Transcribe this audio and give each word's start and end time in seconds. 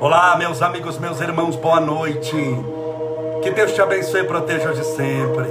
Olá, 0.00 0.34
meus 0.36 0.60
amigos, 0.60 0.98
meus 0.98 1.20
irmãos, 1.20 1.54
boa 1.54 1.78
noite. 1.78 2.36
Que 3.44 3.52
Deus 3.52 3.72
te 3.72 3.80
abençoe 3.80 4.22
e 4.22 4.24
proteja 4.24 4.70
hoje 4.70 4.82
sempre. 4.82 5.46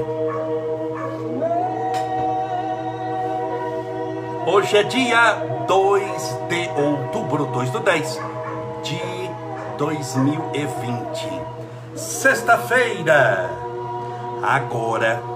Hoje 4.45 4.75
é 4.75 4.83
dia 4.83 5.35
2 5.65 6.39
de 6.49 6.69
outubro, 6.77 7.45
2 7.45 7.69
do 7.69 7.79
10 7.79 8.19
de 8.83 9.01
2020. 9.77 11.41
Sexta-feira, 11.95 13.49
agora 14.43 15.34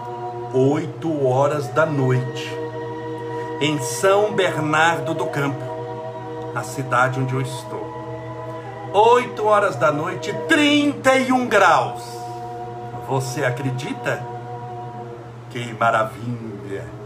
8 0.53 1.27
horas 1.27 1.67
da 1.67 1.85
noite, 1.85 2.51
em 3.61 3.79
São 3.79 4.33
Bernardo 4.33 5.13
do 5.13 5.27
Campo, 5.27 5.63
a 6.55 6.63
cidade 6.63 7.19
onde 7.19 7.35
eu 7.35 7.41
estou. 7.41 7.87
8 8.91 9.45
horas 9.45 9.75
da 9.75 9.91
noite, 9.91 10.33
31 10.47 11.47
graus. 11.47 12.01
Você 13.07 13.45
acredita? 13.45 14.23
Que 15.51 15.71
maravilha! 15.73 16.99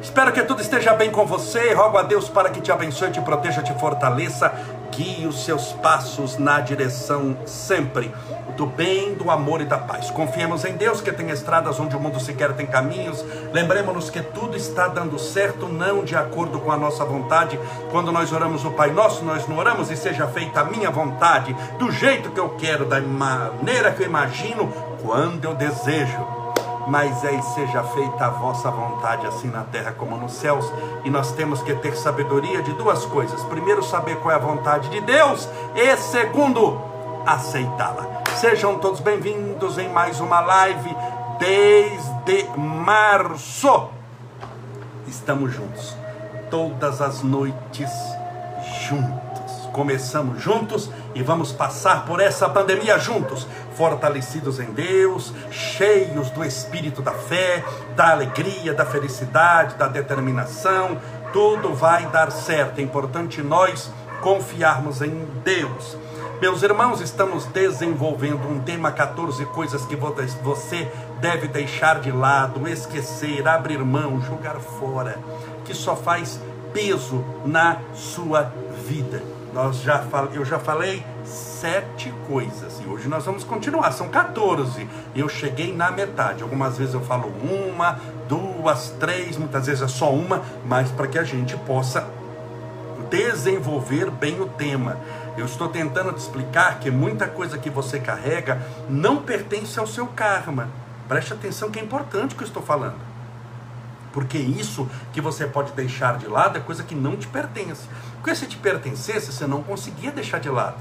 Espero 0.00 0.32
que 0.32 0.42
tudo 0.42 0.62
esteja 0.62 0.94
bem 0.94 1.10
com 1.10 1.26
você. 1.26 1.74
Rogo 1.74 1.98
a 1.98 2.02
Deus 2.02 2.28
para 2.28 2.48
que 2.48 2.60
te 2.60 2.72
abençoe, 2.72 3.10
te 3.10 3.20
proteja, 3.20 3.62
te 3.62 3.74
fortaleça, 3.74 4.50
guie 4.90 5.26
os 5.26 5.44
seus 5.44 5.72
passos 5.74 6.38
na 6.38 6.60
direção 6.60 7.36
sempre 7.46 8.12
do 8.56 8.66
bem, 8.66 9.14
do 9.14 9.30
amor 9.30 9.60
e 9.60 9.64
da 9.64 9.78
paz. 9.78 10.10
Confiemos 10.10 10.64
em 10.64 10.76
Deus 10.76 11.00
que 11.00 11.12
tem 11.12 11.30
estradas 11.30 11.78
onde 11.78 11.96
o 11.96 12.00
mundo 12.00 12.18
sequer 12.18 12.52
tem 12.54 12.66
caminhos. 12.66 13.24
Lembremos-nos 13.52 14.10
que 14.10 14.20
tudo 14.20 14.56
está 14.56 14.88
dando 14.88 15.18
certo, 15.18 15.68
não 15.68 16.04
de 16.04 16.16
acordo 16.16 16.58
com 16.58 16.72
a 16.72 16.76
nossa 16.76 17.04
vontade. 17.04 17.58
Quando 17.90 18.10
nós 18.10 18.32
oramos 18.32 18.64
o 18.64 18.72
Pai 18.72 18.90
Nosso, 18.90 19.24
nós 19.24 19.46
não 19.46 19.56
oramos 19.58 19.90
e 19.90 19.96
seja 19.96 20.26
feita 20.26 20.60
a 20.60 20.64
minha 20.64 20.90
vontade, 20.90 21.54
do 21.78 21.90
jeito 21.92 22.30
que 22.30 22.40
eu 22.40 22.50
quero, 22.50 22.84
da 22.84 23.00
maneira 23.00 23.92
que 23.92 24.02
eu 24.02 24.06
imagino, 24.06 24.72
quando 25.02 25.44
eu 25.44 25.54
desejo 25.54 26.37
mas 26.88 27.22
é 27.22 27.34
e 27.34 27.42
seja 27.42 27.84
feita 27.84 28.26
a 28.26 28.30
vossa 28.30 28.70
vontade, 28.70 29.26
assim 29.26 29.48
na 29.48 29.62
terra 29.62 29.92
como 29.92 30.16
nos 30.16 30.32
céus. 30.32 30.72
E 31.04 31.10
nós 31.10 31.32
temos 31.32 31.62
que 31.62 31.74
ter 31.74 31.94
sabedoria 31.94 32.62
de 32.62 32.72
duas 32.72 33.04
coisas: 33.04 33.42
primeiro, 33.44 33.82
saber 33.82 34.16
qual 34.16 34.32
é 34.32 34.36
a 34.36 34.38
vontade 34.38 34.88
de 34.88 35.00
Deus, 35.02 35.48
e 35.74 35.96
segundo, 35.98 36.80
aceitá-la. 37.26 38.22
Sejam 38.36 38.78
todos 38.78 39.00
bem-vindos 39.00 39.76
em 39.76 39.88
mais 39.88 40.18
uma 40.18 40.40
live 40.40 40.96
desde 41.38 42.48
março. 42.56 43.88
Estamos 45.06 45.52
juntos, 45.52 45.94
todas 46.50 47.02
as 47.02 47.22
noites 47.22 47.90
juntos. 48.88 49.68
Começamos 49.72 50.40
juntos 50.40 50.90
e 51.14 51.22
vamos 51.22 51.52
passar 51.52 52.04
por 52.06 52.20
essa 52.20 52.48
pandemia 52.48 52.98
juntos, 52.98 53.46
fortalecidos 53.78 54.58
em 54.58 54.72
Deus, 54.72 55.32
cheios 55.52 56.30
do 56.30 56.44
espírito 56.44 57.00
da 57.00 57.12
fé, 57.12 57.64
da 57.94 58.10
alegria, 58.10 58.74
da 58.74 58.84
felicidade, 58.84 59.76
da 59.76 59.86
determinação. 59.86 60.98
Tudo 61.32 61.72
vai 61.74 62.04
dar 62.06 62.32
certo. 62.32 62.80
É 62.80 62.82
importante 62.82 63.40
nós 63.40 63.88
confiarmos 64.20 65.00
em 65.00 65.24
Deus. 65.44 65.96
Meus 66.40 66.62
irmãos, 66.64 67.00
estamos 67.00 67.46
desenvolvendo 67.46 68.48
um 68.48 68.58
tema 68.60 68.90
14 68.90 69.46
coisas 69.46 69.86
que 69.86 69.96
você 69.96 70.90
deve 71.20 71.46
deixar 71.46 72.00
de 72.00 72.10
lado, 72.10 72.68
esquecer, 72.68 73.46
abrir 73.46 73.78
mão, 73.78 74.20
jogar 74.20 74.56
fora, 74.56 75.18
que 75.64 75.74
só 75.74 75.94
faz 75.94 76.40
peso 76.72 77.24
na 77.44 77.78
sua 77.94 78.52
vida. 78.88 79.37
Nós 79.52 79.80
já 79.80 80.04
eu 80.34 80.44
já 80.44 80.58
falei 80.58 81.02
sete 81.24 82.12
coisas 82.26 82.80
e 82.84 82.88
hoje 82.88 83.08
nós 83.08 83.24
vamos 83.24 83.44
continuar. 83.44 83.92
São 83.92 84.08
14. 84.08 84.88
Eu 85.14 85.28
cheguei 85.28 85.74
na 85.74 85.90
metade. 85.90 86.42
Algumas 86.42 86.76
vezes 86.76 86.94
eu 86.94 87.00
falo 87.00 87.32
uma, 87.42 87.98
duas, 88.28 88.90
três, 89.00 89.36
muitas 89.36 89.66
vezes 89.66 89.82
é 89.82 89.88
só 89.88 90.12
uma, 90.12 90.42
mas 90.66 90.90
para 90.90 91.06
que 91.06 91.18
a 91.18 91.24
gente 91.24 91.56
possa 91.58 92.06
desenvolver 93.10 94.10
bem 94.10 94.40
o 94.40 94.46
tema. 94.46 94.98
Eu 95.36 95.46
estou 95.46 95.68
tentando 95.68 96.12
te 96.12 96.18
explicar 96.18 96.78
que 96.78 96.90
muita 96.90 97.26
coisa 97.26 97.56
que 97.56 97.70
você 97.70 97.98
carrega 97.98 98.60
não 98.88 99.18
pertence 99.18 99.78
ao 99.78 99.86
seu 99.86 100.06
karma. 100.06 100.68
Preste 101.08 101.32
atenção 101.32 101.70
que 101.70 101.78
é 101.78 101.82
importante 101.82 102.34
o 102.34 102.36
que 102.36 102.42
eu 102.42 102.48
estou 102.48 102.62
falando. 102.62 103.17
Porque 104.18 104.36
isso 104.36 104.90
que 105.12 105.20
você 105.20 105.46
pode 105.46 105.70
deixar 105.74 106.18
de 106.18 106.26
lado 106.26 106.58
é 106.58 106.60
coisa 106.60 106.82
que 106.82 106.92
não 106.92 107.16
te 107.16 107.28
pertence. 107.28 107.86
Porque 108.16 108.34
se 108.34 108.46
te 108.46 108.56
pertencesse, 108.56 109.32
você 109.32 109.46
não 109.46 109.62
conseguia 109.62 110.10
deixar 110.10 110.40
de 110.40 110.48
lado. 110.48 110.74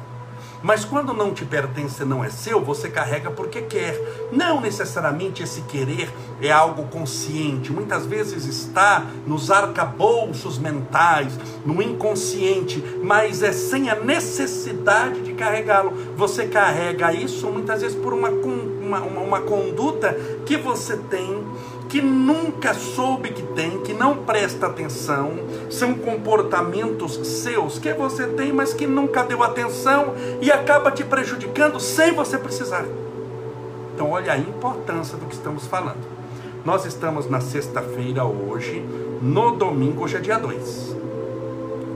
Mas 0.63 0.83
quando 0.83 1.13
não 1.13 1.35
te 1.35 1.45
pertence, 1.45 2.03
não 2.03 2.23
é 2.23 2.31
seu, 2.31 2.59
você 2.59 2.89
carrega 2.89 3.29
porque 3.29 3.61
quer. 3.61 3.95
Não 4.31 4.59
necessariamente 4.59 5.43
esse 5.43 5.61
querer 5.61 6.11
é 6.41 6.51
algo 6.51 6.85
consciente. 6.87 7.71
Muitas 7.71 8.07
vezes 8.07 8.45
está 8.45 9.05
nos 9.27 9.51
arcabouços 9.51 10.57
mentais, 10.57 11.37
no 11.63 11.79
inconsciente, 11.79 12.83
mas 13.03 13.43
é 13.43 13.51
sem 13.51 13.91
a 13.91 13.95
necessidade 13.95 15.21
de 15.21 15.33
carregá-lo. 15.33 15.93
Você 16.15 16.47
carrega 16.47 17.13
isso 17.13 17.47
muitas 17.51 17.83
vezes 17.83 17.95
por 17.95 18.13
uma, 18.13 18.29
uma, 18.29 18.99
uma 19.01 19.41
conduta 19.41 20.13
que 20.43 20.57
você 20.57 20.97
tem 20.97 21.46
que 21.89 22.01
nunca 22.01 22.73
soube 22.73 23.29
que 23.29 23.41
tem, 23.41 23.79
que 23.81 23.93
não 23.93 24.17
presta 24.17 24.67
atenção, 24.67 25.33
são 25.69 25.93
comportamentos 25.93 27.15
seus 27.41 27.79
que 27.79 27.93
você 27.93 28.27
tem, 28.27 28.51
mas 28.51 28.73
que 28.73 28.85
nunca 28.85 29.23
deu 29.23 29.43
atenção 29.43 30.13
e 30.41 30.51
acaba 30.51 30.91
te 30.91 31.03
prejudicando 31.03 31.79
sem 31.79 32.13
você 32.13 32.37
precisar. 32.37 32.85
Então, 33.93 34.11
olha 34.11 34.33
a 34.33 34.37
importância 34.37 35.17
do 35.17 35.25
que 35.25 35.33
estamos 35.33 35.65
falando. 35.65 36.05
Nós 36.63 36.85
estamos 36.85 37.29
na 37.29 37.39
sexta-feira 37.39 38.25
hoje, 38.25 38.85
no 39.21 39.51
domingo, 39.55 40.03
hoje 40.03 40.17
é 40.17 40.19
dia 40.19 40.37
2, 40.37 40.95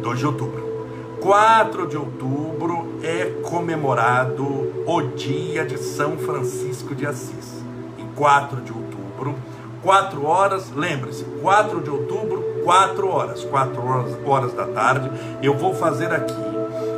2 0.02 0.20
de 0.20 0.26
outubro. 0.26 0.72
4 1.20 1.88
de 1.88 1.98
outubro 1.98 2.96
é 3.04 3.26
comemorado 3.44 4.44
o 4.88 5.02
dia 5.16 5.64
de 5.64 5.78
São 5.78 6.18
Francisco 6.18 6.96
de 6.96 7.06
Assis. 7.06 7.62
E 8.00 8.04
4 8.16 8.62
de 8.62 8.72
outubro 8.72 9.36
4 9.84 10.26
horas, 10.26 10.72
lembre-se, 10.76 11.24
4 11.42 11.82
de 11.82 11.90
outubro, 11.90 12.44
4 12.64 13.08
horas, 13.08 13.44
4 13.44 13.86
horas, 13.86 14.18
horas 14.26 14.54
da 14.54 14.66
tarde, 14.66 15.12
eu 15.42 15.56
vou 15.56 15.74
fazer 15.74 16.12
aqui 16.12 16.36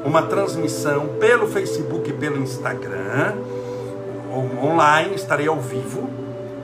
uma 0.06 0.24
transmissão 0.24 1.08
pelo 1.20 1.48
Facebook 1.48 2.10
e 2.10 2.14
pelo 2.14 2.38
Instagram, 2.38 3.36
online, 4.62 5.16
estarei 5.16 5.48
ao 5.48 5.60
vivo, 5.60 6.10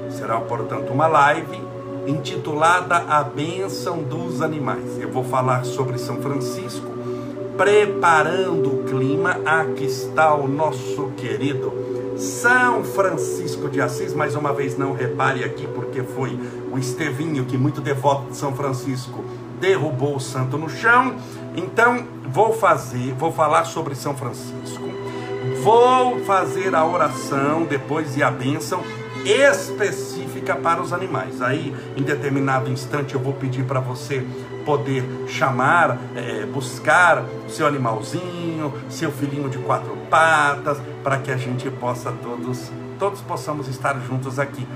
será 0.09 0.39
portanto 0.41 0.91
uma 0.91 1.07
live 1.07 1.61
intitulada 2.07 2.97
A 3.07 3.23
Bênção 3.23 4.01
dos 4.01 4.41
Animais. 4.41 4.99
Eu 4.99 5.09
vou 5.09 5.23
falar 5.23 5.63
sobre 5.63 5.97
São 5.97 6.21
Francisco, 6.21 6.87
preparando 7.55 8.73
o 8.73 8.83
clima, 8.83 9.39
aqui 9.45 9.85
está 9.85 10.33
o 10.33 10.47
nosso 10.47 11.11
querido 11.17 11.88
são 12.19 12.83
Francisco 12.83 13.69
de 13.69 13.81
Assis, 13.81 14.13
mais 14.13 14.35
uma 14.35 14.51
vez 14.51 14.77
não 14.77 14.93
repare 14.93 15.43
aqui, 15.43 15.65
porque 15.67 16.03
foi 16.03 16.37
o 16.69 16.77
Estevinho 16.77 17.45
que, 17.45 17.57
muito 17.57 17.79
devoto 17.79 18.31
de 18.31 18.37
São 18.37 18.53
Francisco, 18.53 19.23
derrubou 19.59 20.17
o 20.17 20.19
santo 20.19 20.57
no 20.57 20.69
chão. 20.69 21.15
Então, 21.55 22.05
vou 22.27 22.53
fazer, 22.53 23.13
vou 23.13 23.31
falar 23.31 23.63
sobre 23.63 23.95
São 23.95 24.15
Francisco, 24.15 24.89
vou 25.63 26.19
fazer 26.25 26.75
a 26.75 26.85
oração 26.85 27.63
depois 27.63 28.17
e 28.17 28.23
a 28.23 28.29
bênção 28.29 28.83
específica 29.25 30.55
para 30.55 30.81
os 30.81 30.91
animais. 30.91 31.41
Aí, 31.41 31.73
em 31.95 32.03
determinado 32.03 32.69
instante, 32.69 33.15
eu 33.15 33.19
vou 33.21 33.33
pedir 33.33 33.63
para 33.63 33.79
você 33.79 34.25
poder 34.69 35.03
chamar, 35.27 35.97
é, 36.15 36.45
buscar 36.45 37.25
seu 37.47 37.65
animalzinho, 37.65 38.71
seu 38.87 39.11
filhinho 39.11 39.49
de 39.49 39.57
quatro 39.57 39.97
patas, 40.11 40.77
para 41.03 41.17
que 41.17 41.31
a 41.31 41.37
gente 41.37 41.67
possa 41.71 42.11
todos, 42.11 42.71
todos 42.99 43.19
possamos 43.21 43.67
estar 43.67 43.99
juntos 44.01 44.37
aqui. 44.37 44.67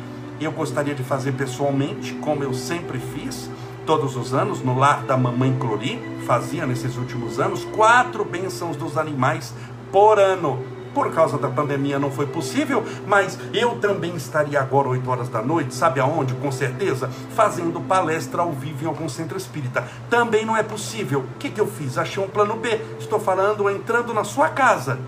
Eu 0.42 0.51
gostaria 0.51 0.95
de 0.95 1.04
fazer 1.04 1.34
pessoalmente, 1.34 2.16
como 2.16 2.44
eu 2.44 2.56
sempre 2.56 2.98
fiz, 2.98 3.51
todos 3.86 4.16
os 4.16 4.34
anos, 4.34 4.63
no 4.63 4.80
lar 4.80 5.04
da 5.04 5.16
mamãe 5.16 5.56
Clori, 5.60 6.01
fazia 6.25 6.66
nesses 6.66 6.98
últimos 6.98 7.39
anos, 7.39 7.63
quatro 7.66 8.25
bênçãos 8.25 8.75
dos 8.75 8.98
animais 8.98 9.54
por 9.92 10.18
ano. 10.18 10.73
Por 10.94 11.12
causa 11.12 11.38
da 11.38 11.50
pandemia 11.50 11.98
não 11.98 12.12
foi 12.12 12.28
possível, 12.28 12.84
mas 13.07 13.40
eu 13.54 13.78
também 13.78 14.16
estaria 14.16 14.60
agora 14.60 14.90
8 14.90 15.10
horas 15.10 15.30
da 15.30 15.42
noite, 15.42 15.74
sabe 15.74 16.00
aonde? 16.00 16.34
Com 16.36 16.51
certeza, 16.51 17.10
fazendo 17.36 17.81
palestra 17.81 18.42
ao 18.42 18.51
vivo 18.51 18.84
em 18.84 18.88
algum 18.88 19.10
centro 19.10 19.38
espírita. 19.38 19.88
Também 20.10 20.45
não 20.45 20.56
é 20.56 20.63
possível. 20.63 21.22
O 21.22 21.38
que, 21.40 21.50
que 21.50 21.60
eu 21.60 21.68
fiz? 21.68 21.98
Achei 21.98 22.24
um 22.24 22.28
plano 22.28 22.56
B. 22.56 22.80
Estou 23.00 23.19
falando 23.19 23.69
entrando 23.69 24.13
na 24.13 24.24
sua 24.24 24.50
casa. 24.50 25.00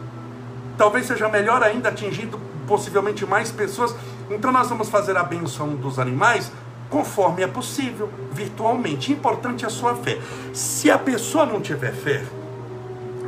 Talvez 0.78 1.06
seja 1.06 1.30
melhor 1.30 1.62
ainda 1.62 1.90
atingindo 1.90 2.40
possivelmente 2.68 3.26
mais 3.26 3.52
pessoas. 3.52 3.96
Então 4.30 4.52
nós 4.52 4.68
vamos 4.68 4.90
fazer 4.90 5.16
a 5.16 5.24
benção 5.24 5.76
dos 5.76 6.00
animais 6.00 6.52
conforme 6.90 7.44
é 7.44 7.48
possível, 7.48 8.10
virtualmente. 8.32 9.12
Importante 9.12 9.64
é 9.64 9.68
a 9.68 9.72
sua 9.72 9.96
fé. 9.96 10.20
Se 10.54 10.90
a 10.90 10.98
pessoa 10.98 11.46
não 11.46 11.62
tiver 11.62 11.94
fé, 11.94 12.24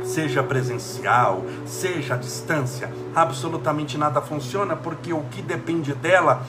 seja 0.08 0.42
presencial, 0.42 1.44
seja 1.66 2.14
à 2.14 2.16
distância, 2.16 2.90
absolutamente 3.14 3.98
nada 3.98 4.20
funciona, 4.20 4.74
porque 4.74 5.12
o 5.12 5.22
que 5.30 5.42
depende 5.42 5.92
dela 5.94 6.42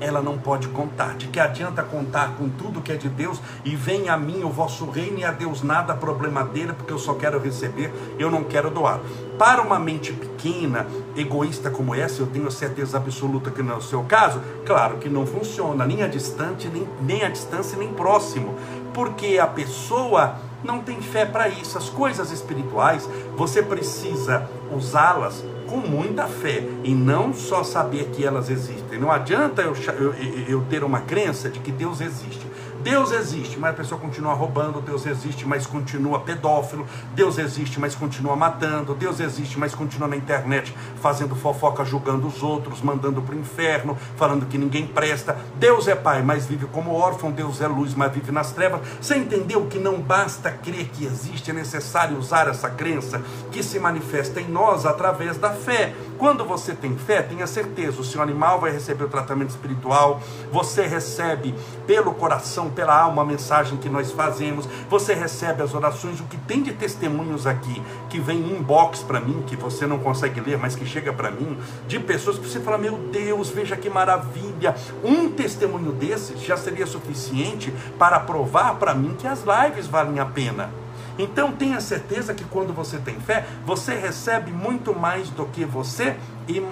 ela 0.00 0.22
não 0.22 0.38
pode 0.38 0.68
contar. 0.68 1.16
De 1.16 1.26
que 1.26 1.40
adianta 1.40 1.82
contar 1.82 2.36
com 2.36 2.48
tudo 2.48 2.80
que 2.80 2.92
é 2.92 2.96
de 2.96 3.08
Deus 3.08 3.40
e 3.64 3.74
vem 3.74 4.08
a 4.08 4.16
mim 4.16 4.44
o 4.44 4.48
vosso 4.48 4.88
reino 4.88 5.18
e 5.18 5.24
a 5.24 5.32
Deus 5.32 5.62
nada 5.62 5.94
problema 5.94 6.44
dele, 6.44 6.72
porque 6.72 6.92
eu 6.92 6.98
só 6.98 7.14
quero 7.14 7.40
receber, 7.40 7.92
eu 8.18 8.30
não 8.30 8.44
quero 8.44 8.70
doar. 8.70 9.00
Para 9.38 9.62
uma 9.62 9.78
mente 9.78 10.12
pequena, 10.12 10.86
egoísta 11.16 11.70
como 11.70 11.94
essa, 11.94 12.22
eu 12.22 12.26
tenho 12.26 12.50
certeza 12.50 12.96
absoluta 12.96 13.50
que 13.50 13.62
não 13.62 13.74
é 13.74 13.76
o 13.76 13.82
seu 13.82 14.02
caso, 14.04 14.40
claro 14.64 14.98
que 14.98 15.08
não 15.08 15.26
funciona, 15.26 15.84
nem 15.84 16.02
a 16.02 16.08
distante, 16.08 16.68
nem, 16.68 16.88
nem 17.00 17.24
a 17.24 17.28
distância, 17.28 17.76
nem 17.76 17.92
próximo, 17.92 18.54
porque 18.94 19.38
a 19.38 19.46
pessoa 19.46 20.36
não 20.62 20.80
tem 20.80 21.00
fé 21.00 21.24
para 21.24 21.48
isso. 21.48 21.78
As 21.78 21.88
coisas 21.88 22.30
espirituais, 22.30 23.08
você 23.36 23.62
precisa 23.62 24.48
usá-las 24.72 25.44
com 25.68 25.76
muita 25.76 26.26
fé 26.26 26.64
e 26.82 26.94
não 26.94 27.32
só 27.32 27.62
saber 27.62 28.06
que 28.06 28.24
elas 28.24 28.48
existem. 28.48 28.98
Não 28.98 29.12
adianta 29.12 29.62
eu, 29.62 29.74
eu, 29.74 30.14
eu 30.48 30.64
ter 30.68 30.82
uma 30.82 31.00
crença 31.00 31.48
de 31.50 31.60
que 31.60 31.70
Deus 31.70 32.00
existe. 32.00 32.47
Deus 32.82 33.10
existe, 33.12 33.58
mas 33.58 33.70
a 33.70 33.74
pessoa 33.74 34.00
continua 34.00 34.34
roubando, 34.34 34.80
Deus 34.80 35.06
existe, 35.06 35.46
mas 35.46 35.66
continua 35.66 36.20
pedófilo, 36.20 36.86
Deus 37.14 37.38
existe, 37.38 37.80
mas 37.80 37.94
continua 37.94 38.36
matando, 38.36 38.94
Deus 38.94 39.20
existe, 39.20 39.58
mas 39.58 39.74
continua 39.74 40.08
na 40.08 40.16
internet 40.16 40.74
fazendo 41.00 41.34
fofoca, 41.34 41.84
julgando 41.84 42.26
os 42.26 42.42
outros, 42.42 42.80
mandando 42.80 43.20
para 43.22 43.34
o 43.34 43.38
inferno, 43.38 43.96
falando 44.16 44.46
que 44.46 44.58
ninguém 44.58 44.86
presta. 44.86 45.36
Deus 45.56 45.88
é 45.88 45.94
pai, 45.94 46.22
mas 46.22 46.46
vive 46.46 46.66
como 46.66 46.94
órfão, 46.94 47.30
Deus 47.30 47.60
é 47.60 47.66
luz, 47.66 47.94
mas 47.94 48.12
vive 48.12 48.30
nas 48.32 48.52
trevas. 48.52 48.80
Você 49.00 49.16
entendeu 49.16 49.66
que 49.66 49.78
não 49.78 50.00
basta 50.00 50.50
crer 50.50 50.88
que 50.88 51.04
existe, 51.04 51.50
é 51.50 51.54
necessário 51.54 52.16
usar 52.16 52.48
essa 52.48 52.70
crença 52.70 53.22
que 53.50 53.62
se 53.62 53.78
manifesta 53.78 54.40
em 54.40 54.48
nós 54.48 54.86
através 54.86 55.36
da 55.36 55.50
fé. 55.50 55.94
Quando 56.18 56.44
você 56.44 56.74
tem 56.74 56.96
fé, 56.96 57.22
tenha 57.22 57.46
certeza, 57.46 58.00
o 58.00 58.04
seu 58.04 58.20
animal 58.20 58.60
vai 58.60 58.72
receber 58.72 59.04
o 59.04 59.08
tratamento 59.08 59.50
espiritual, 59.50 60.20
você 60.50 60.84
recebe 60.84 61.54
pelo 61.86 62.12
coração, 62.12 62.68
pela 62.70 63.00
alma 63.00 63.22
a 63.22 63.24
mensagem 63.24 63.78
que 63.78 63.88
nós 63.88 64.10
fazemos, 64.10 64.68
você 64.90 65.14
recebe 65.14 65.62
as 65.62 65.74
orações, 65.74 66.18
o 66.18 66.24
que 66.24 66.36
tem 66.36 66.60
de 66.60 66.72
testemunhos 66.72 67.46
aqui, 67.46 67.80
que 68.10 68.18
vem 68.18 68.38
inbox 68.38 69.00
para 69.00 69.20
mim, 69.20 69.44
que 69.46 69.54
você 69.54 69.86
não 69.86 70.00
consegue 70.00 70.40
ler, 70.40 70.58
mas 70.58 70.74
que 70.74 70.84
chega 70.84 71.12
para 71.12 71.30
mim, 71.30 71.56
de 71.86 72.00
pessoas 72.00 72.36
que 72.36 72.48
você 72.48 72.58
fala, 72.58 72.78
meu 72.78 72.98
Deus, 72.98 73.48
veja 73.50 73.76
que 73.76 73.88
maravilha. 73.88 74.74
Um 75.04 75.30
testemunho 75.30 75.92
desses 75.92 76.42
já 76.42 76.56
seria 76.56 76.86
suficiente 76.86 77.72
para 77.96 78.18
provar 78.18 78.74
para 78.74 78.92
mim 78.92 79.14
que 79.16 79.26
as 79.26 79.44
lives 79.44 79.86
valem 79.86 80.18
a 80.18 80.26
pena. 80.26 80.87
Então 81.18 81.50
tenha 81.50 81.80
certeza 81.80 82.32
que 82.32 82.44
quando 82.44 82.72
você 82.72 82.96
tem 82.98 83.18
fé, 83.18 83.44
você 83.66 83.94
recebe 83.94 84.52
muito 84.52 84.94
mais 84.94 85.28
do 85.30 85.44
que 85.46 85.64
você 85.64 86.16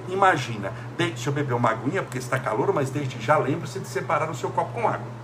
imagina. 0.08 0.72
Deixa 0.96 1.28
eu 1.28 1.34
beber 1.34 1.54
uma 1.54 1.70
aguinha, 1.70 2.02
porque 2.02 2.18
está 2.18 2.38
calor, 2.38 2.72
mas 2.72 2.88
desde 2.88 3.20
já 3.20 3.36
lembre-se 3.36 3.80
de 3.80 3.88
separar 3.88 4.30
o 4.30 4.34
seu 4.34 4.48
copo 4.50 4.72
com 4.72 4.88
água. 4.88 5.16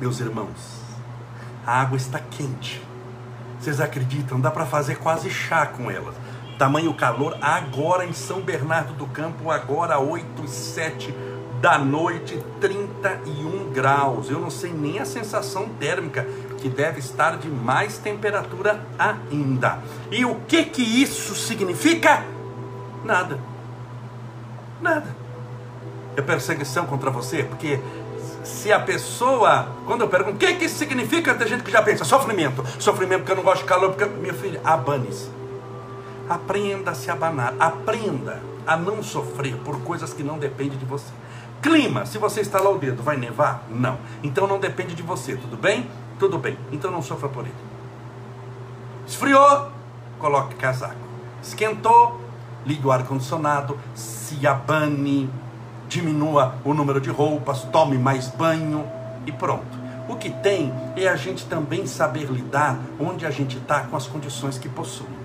Meus 0.00 0.18
irmãos, 0.18 0.80
a 1.66 1.82
água 1.82 1.98
está 1.98 2.18
quente. 2.18 2.82
Vocês 3.60 3.78
acreditam? 3.78 4.40
Dá 4.40 4.50
para 4.50 4.64
fazer 4.64 4.96
quase 4.96 5.28
chá 5.28 5.66
com 5.66 5.90
ela. 5.90 6.14
Tamanho 6.58 6.94
calor 6.94 7.36
agora 7.42 8.06
em 8.06 8.14
São 8.14 8.40
Bernardo 8.40 8.94
do 8.94 9.06
Campo, 9.06 9.50
agora 9.50 9.98
8 9.98 10.44
e 10.44 10.48
7 10.48 11.14
da 11.60 11.78
noite, 11.78 12.42
31 12.60 13.70
graus. 13.70 14.30
Eu 14.30 14.40
não 14.40 14.50
sei 14.50 14.72
nem 14.72 14.98
a 14.98 15.04
sensação 15.04 15.68
térmica, 15.78 16.26
que 16.58 16.68
deve 16.68 16.98
estar 16.98 17.36
de 17.36 17.48
mais 17.48 17.98
temperatura 17.98 18.80
ainda. 18.98 19.78
E 20.10 20.24
o 20.24 20.36
que 20.48 20.64
que 20.64 20.82
isso 20.82 21.34
significa? 21.34 22.24
Nada. 23.04 23.38
Nada. 24.80 25.06
É 26.16 26.22
perseguição 26.22 26.86
contra 26.86 27.10
você, 27.10 27.44
porque 27.44 27.78
se 28.42 28.72
a 28.72 28.80
pessoa, 28.80 29.68
quando 29.86 30.00
eu 30.00 30.08
pergunto 30.08 30.36
o 30.36 30.38
que 30.38 30.54
que 30.54 30.64
isso 30.64 30.78
significa, 30.78 31.34
tem 31.34 31.46
gente 31.46 31.62
que 31.62 31.70
já 31.70 31.82
pensa 31.82 32.04
sofrimento, 32.04 32.64
sofrimento 32.78 33.20
porque 33.20 33.32
eu 33.32 33.36
não 33.36 33.42
gosto 33.42 33.62
de 33.62 33.68
calor, 33.68 33.92
porque 33.92 34.06
minha 34.06 34.34
filha, 34.34 34.60
abane-se. 34.64 35.28
Aprenda 36.28 36.92
a 36.92 36.94
se 36.94 37.10
abanar, 37.10 37.54
aprenda 37.58 38.40
a 38.66 38.76
não 38.76 39.02
sofrer 39.02 39.56
por 39.56 39.80
coisas 39.80 40.12
que 40.12 40.22
não 40.22 40.38
dependem 40.38 40.78
de 40.78 40.84
você. 40.84 41.12
Clima, 41.62 42.06
se 42.06 42.16
você 42.16 42.40
estalar 42.40 42.72
o 42.72 42.78
dedo, 42.78 43.02
vai 43.02 43.16
nevar? 43.16 43.64
Não. 43.68 43.98
Então 44.22 44.46
não 44.46 44.58
depende 44.58 44.94
de 44.94 45.02
você, 45.02 45.36
tudo 45.36 45.56
bem? 45.56 45.90
Tudo 46.18 46.38
bem. 46.38 46.56
Então 46.72 46.90
não 46.90 47.02
sofra 47.02 47.28
por 47.28 47.44
ele. 47.44 47.54
Esfriou? 49.06 49.70
Coloque 50.18 50.54
casaco. 50.54 50.94
Esquentou? 51.42 52.20
Ligue 52.64 52.86
o 52.86 52.92
ar-condicionado, 52.92 53.78
se 53.94 54.46
abane, 54.46 55.30
diminua 55.88 56.54
o 56.64 56.74
número 56.74 57.00
de 57.00 57.10
roupas, 57.10 57.62
tome 57.64 57.96
mais 57.96 58.28
banho 58.28 58.86
e 59.26 59.32
pronto. 59.32 59.78
O 60.08 60.16
que 60.16 60.30
tem 60.30 60.72
é 60.96 61.08
a 61.08 61.16
gente 61.16 61.46
também 61.46 61.86
saber 61.86 62.30
lidar 62.30 62.78
onde 62.98 63.24
a 63.24 63.30
gente 63.30 63.56
está 63.56 63.80
com 63.80 63.96
as 63.96 64.06
condições 64.06 64.58
que 64.58 64.68
possui. 64.68 65.19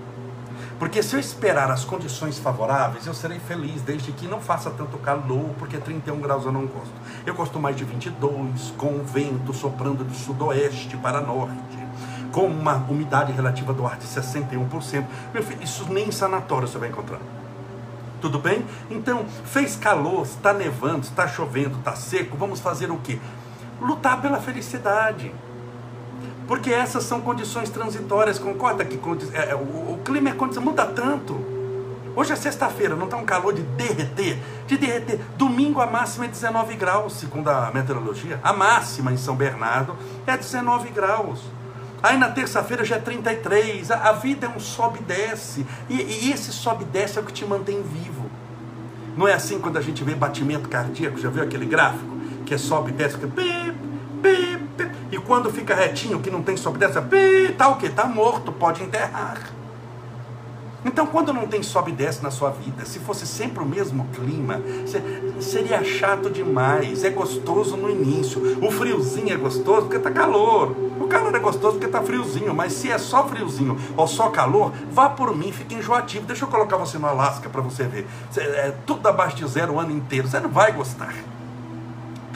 Porque 0.78 1.02
se 1.02 1.16
eu 1.16 1.20
esperar 1.20 1.70
as 1.70 1.84
condições 1.84 2.38
favoráveis, 2.38 3.06
eu 3.06 3.14
serei 3.14 3.38
feliz, 3.38 3.80
desde 3.80 4.12
que 4.12 4.28
não 4.28 4.40
faça 4.40 4.70
tanto 4.70 4.98
calor, 4.98 5.50
porque 5.58 5.78
31 5.78 6.20
graus 6.20 6.44
eu 6.44 6.52
não 6.52 6.66
gosto. 6.66 6.92
Eu 7.24 7.34
gosto 7.34 7.58
mais 7.58 7.76
de 7.76 7.84
22, 7.84 8.74
com 8.76 8.88
o 8.88 9.02
vento 9.02 9.54
soprando 9.54 10.04
de 10.04 10.14
sudoeste 10.14 10.96
para 10.98 11.22
norte, 11.22 11.78
com 12.30 12.46
uma 12.46 12.74
umidade 12.74 13.32
relativa 13.32 13.72
do 13.72 13.86
ar 13.86 13.96
de 13.96 14.06
61%. 14.06 15.06
Meu 15.32 15.42
filho, 15.42 15.62
isso 15.62 15.90
nem 15.90 16.08
em 16.08 16.12
sanatório 16.12 16.68
você 16.68 16.76
vai 16.76 16.90
encontrar. 16.90 17.20
Tudo 18.20 18.38
bem? 18.38 18.62
Então, 18.90 19.24
fez 19.46 19.76
calor, 19.76 20.24
está 20.24 20.52
nevando, 20.52 21.00
está 21.00 21.26
chovendo, 21.26 21.78
está 21.78 21.94
seco, 21.96 22.36
vamos 22.36 22.60
fazer 22.60 22.90
o 22.90 22.98
quê? 22.98 23.18
Lutar 23.80 24.20
pela 24.20 24.40
felicidade 24.40 25.32
porque 26.46 26.70
essas 26.70 27.04
são 27.04 27.20
condições 27.20 27.68
transitórias, 27.70 28.38
concorda 28.38 28.84
que 28.84 28.98
é, 29.32 29.54
o, 29.54 29.94
o, 29.94 30.00
clima 30.04 30.30
é 30.30 30.32
condição, 30.32 30.62
muda 30.62 30.86
tanto. 30.86 31.56
Hoje 32.14 32.32
é 32.32 32.36
sexta-feira, 32.36 32.96
não 32.96 33.04
está 33.04 33.16
um 33.16 33.24
calor 33.24 33.52
de 33.52 33.62
derreter, 33.62 34.38
de 34.66 34.78
derreter. 34.78 35.20
Domingo 35.36 35.80
a 35.80 35.86
máxima 35.86 36.24
é 36.24 36.28
19 36.28 36.74
graus, 36.76 37.14
segundo 37.14 37.48
a 37.48 37.70
meteorologia. 37.74 38.40
A 38.42 38.52
máxima 38.52 39.12
em 39.12 39.18
São 39.18 39.36
Bernardo 39.36 39.94
é 40.26 40.36
19 40.36 40.88
graus. 40.90 41.42
Aí 42.02 42.16
na 42.16 42.30
terça-feira 42.30 42.84
já 42.84 42.96
é 42.96 43.00
33. 43.00 43.90
A, 43.90 44.10
a, 44.10 44.12
vida 44.12 44.46
é 44.46 44.48
um 44.48 44.60
sobe 44.60 45.00
e 45.00 45.02
desce. 45.02 45.66
E, 45.90 45.94
e 45.94 46.32
esse 46.32 46.52
sobe 46.52 46.84
e 46.84 46.86
desce 46.86 47.18
é 47.18 47.20
o 47.20 47.24
que 47.24 47.32
te 47.32 47.44
mantém 47.44 47.82
vivo. 47.82 48.30
Não 49.16 49.26
é 49.26 49.34
assim 49.34 49.58
quando 49.58 49.76
a 49.76 49.82
gente 49.82 50.04
vê 50.04 50.14
batimento 50.14 50.68
cardíaco, 50.68 51.18
já 51.18 51.28
viu 51.28 51.42
aquele 51.42 51.66
gráfico? 51.66 52.16
Que 52.46 52.54
é 52.54 52.58
sobe 52.58 52.90
e 52.90 52.94
desce, 52.94 53.16
fica 53.16 53.26
e 55.10 55.18
quando 55.18 55.50
fica 55.52 55.74
retinho, 55.74 56.20
que 56.20 56.30
não 56.30 56.42
tem 56.42 56.56
sobe 56.56 56.78
dessa, 56.78 57.06
tá 57.56 57.68
o 57.68 57.76
quê? 57.76 57.88
Tá 57.88 58.06
morto, 58.06 58.52
pode 58.52 58.82
enterrar. 58.82 59.38
Então, 60.86 61.04
quando 61.04 61.32
não 61.32 61.48
tem 61.48 61.64
sobe 61.64 61.90
e 61.90 61.94
desce 61.94 62.22
na 62.22 62.30
sua 62.30 62.50
vida, 62.50 62.84
se 62.84 63.00
fosse 63.00 63.26
sempre 63.26 63.60
o 63.60 63.66
mesmo 63.66 64.06
clima, 64.14 64.62
seria 65.40 65.82
chato 65.82 66.30
demais. 66.30 67.02
É 67.02 67.10
gostoso 67.10 67.76
no 67.76 67.90
início. 67.90 68.64
O 68.64 68.70
friozinho 68.70 69.32
é 69.32 69.36
gostoso 69.36 69.88
porque 69.88 69.98
tá 69.98 70.12
calor. 70.12 70.76
O 71.00 71.08
calor 71.08 71.34
é 71.34 71.40
gostoso 71.40 71.78
porque 71.78 71.88
tá 71.88 72.00
friozinho. 72.02 72.54
Mas 72.54 72.72
se 72.72 72.88
é 72.88 72.98
só 72.98 73.26
friozinho 73.26 73.76
ou 73.96 74.06
só 74.06 74.28
calor, 74.28 74.72
vá 74.92 75.08
por 75.08 75.36
mim, 75.36 75.50
fica 75.50 75.74
enjoativo. 75.74 76.24
Deixa 76.24 76.44
eu 76.44 76.48
colocar 76.48 76.76
você 76.76 76.98
no 76.98 77.08
Alasca 77.08 77.48
para 77.48 77.62
você 77.62 77.82
ver. 77.82 78.06
É 78.36 78.72
tudo 78.86 79.08
abaixo 79.08 79.36
de 79.36 79.48
zero 79.48 79.74
o 79.74 79.80
ano 79.80 79.90
inteiro. 79.90 80.28
Você 80.28 80.38
não 80.38 80.50
vai 80.50 80.70
gostar 80.70 81.14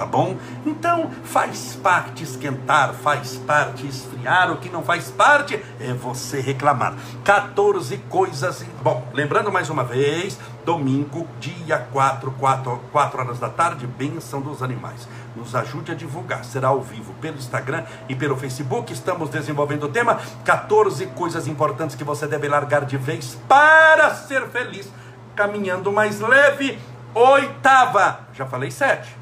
tá 0.01 0.07
bom? 0.07 0.35
Então 0.65 1.11
faz 1.25 1.79
parte 1.83 2.25
esquentar, 2.25 2.95
faz 2.95 3.37
parte 3.37 3.87
esfriar, 3.87 4.51
o 4.51 4.57
que 4.57 4.71
não 4.71 4.83
faz 4.83 5.11
parte 5.11 5.63
é 5.79 5.93
você 5.93 6.41
reclamar. 6.41 6.95
14 7.23 7.99
coisas. 8.09 8.65
Bom, 8.83 9.07
lembrando 9.13 9.53
mais 9.53 9.69
uma 9.69 9.85
vez, 9.85 10.41
domingo, 10.65 11.29
dia 11.39 11.87
4, 11.93 12.31
4, 12.31 12.81
4 12.91 13.21
horas 13.21 13.39
da 13.39 13.51
tarde, 13.51 13.87
benção 13.87 14.41
dos 14.41 14.63
animais. 14.63 15.07
Nos 15.37 15.55
ajude 15.55 15.93
a 15.93 15.95
divulgar, 15.95 16.47
será 16.47 16.69
ao 16.69 16.81
vivo 16.81 17.13
pelo 17.21 17.37
Instagram 17.37 17.85
e 18.09 18.15
pelo 18.15 18.39
Facebook. 18.39 18.91
Estamos 18.95 19.29
desenvolvendo 19.29 19.85
o 19.85 19.91
tema 19.91 20.19
14 20.47 21.05
coisas 21.09 21.47
importantes 21.47 21.95
que 21.95 22.05
você 22.05 22.27
deve 22.27 22.49
largar 22.49 22.87
de 22.87 22.97
vez 22.97 23.39
para 23.47 24.15
ser 24.15 24.49
feliz, 24.49 24.91
caminhando 25.37 25.93
mais 25.93 26.21
leve. 26.21 26.79
Oitava, 27.15 28.21
já 28.33 28.47
falei 28.47 28.71
sete 28.71 29.20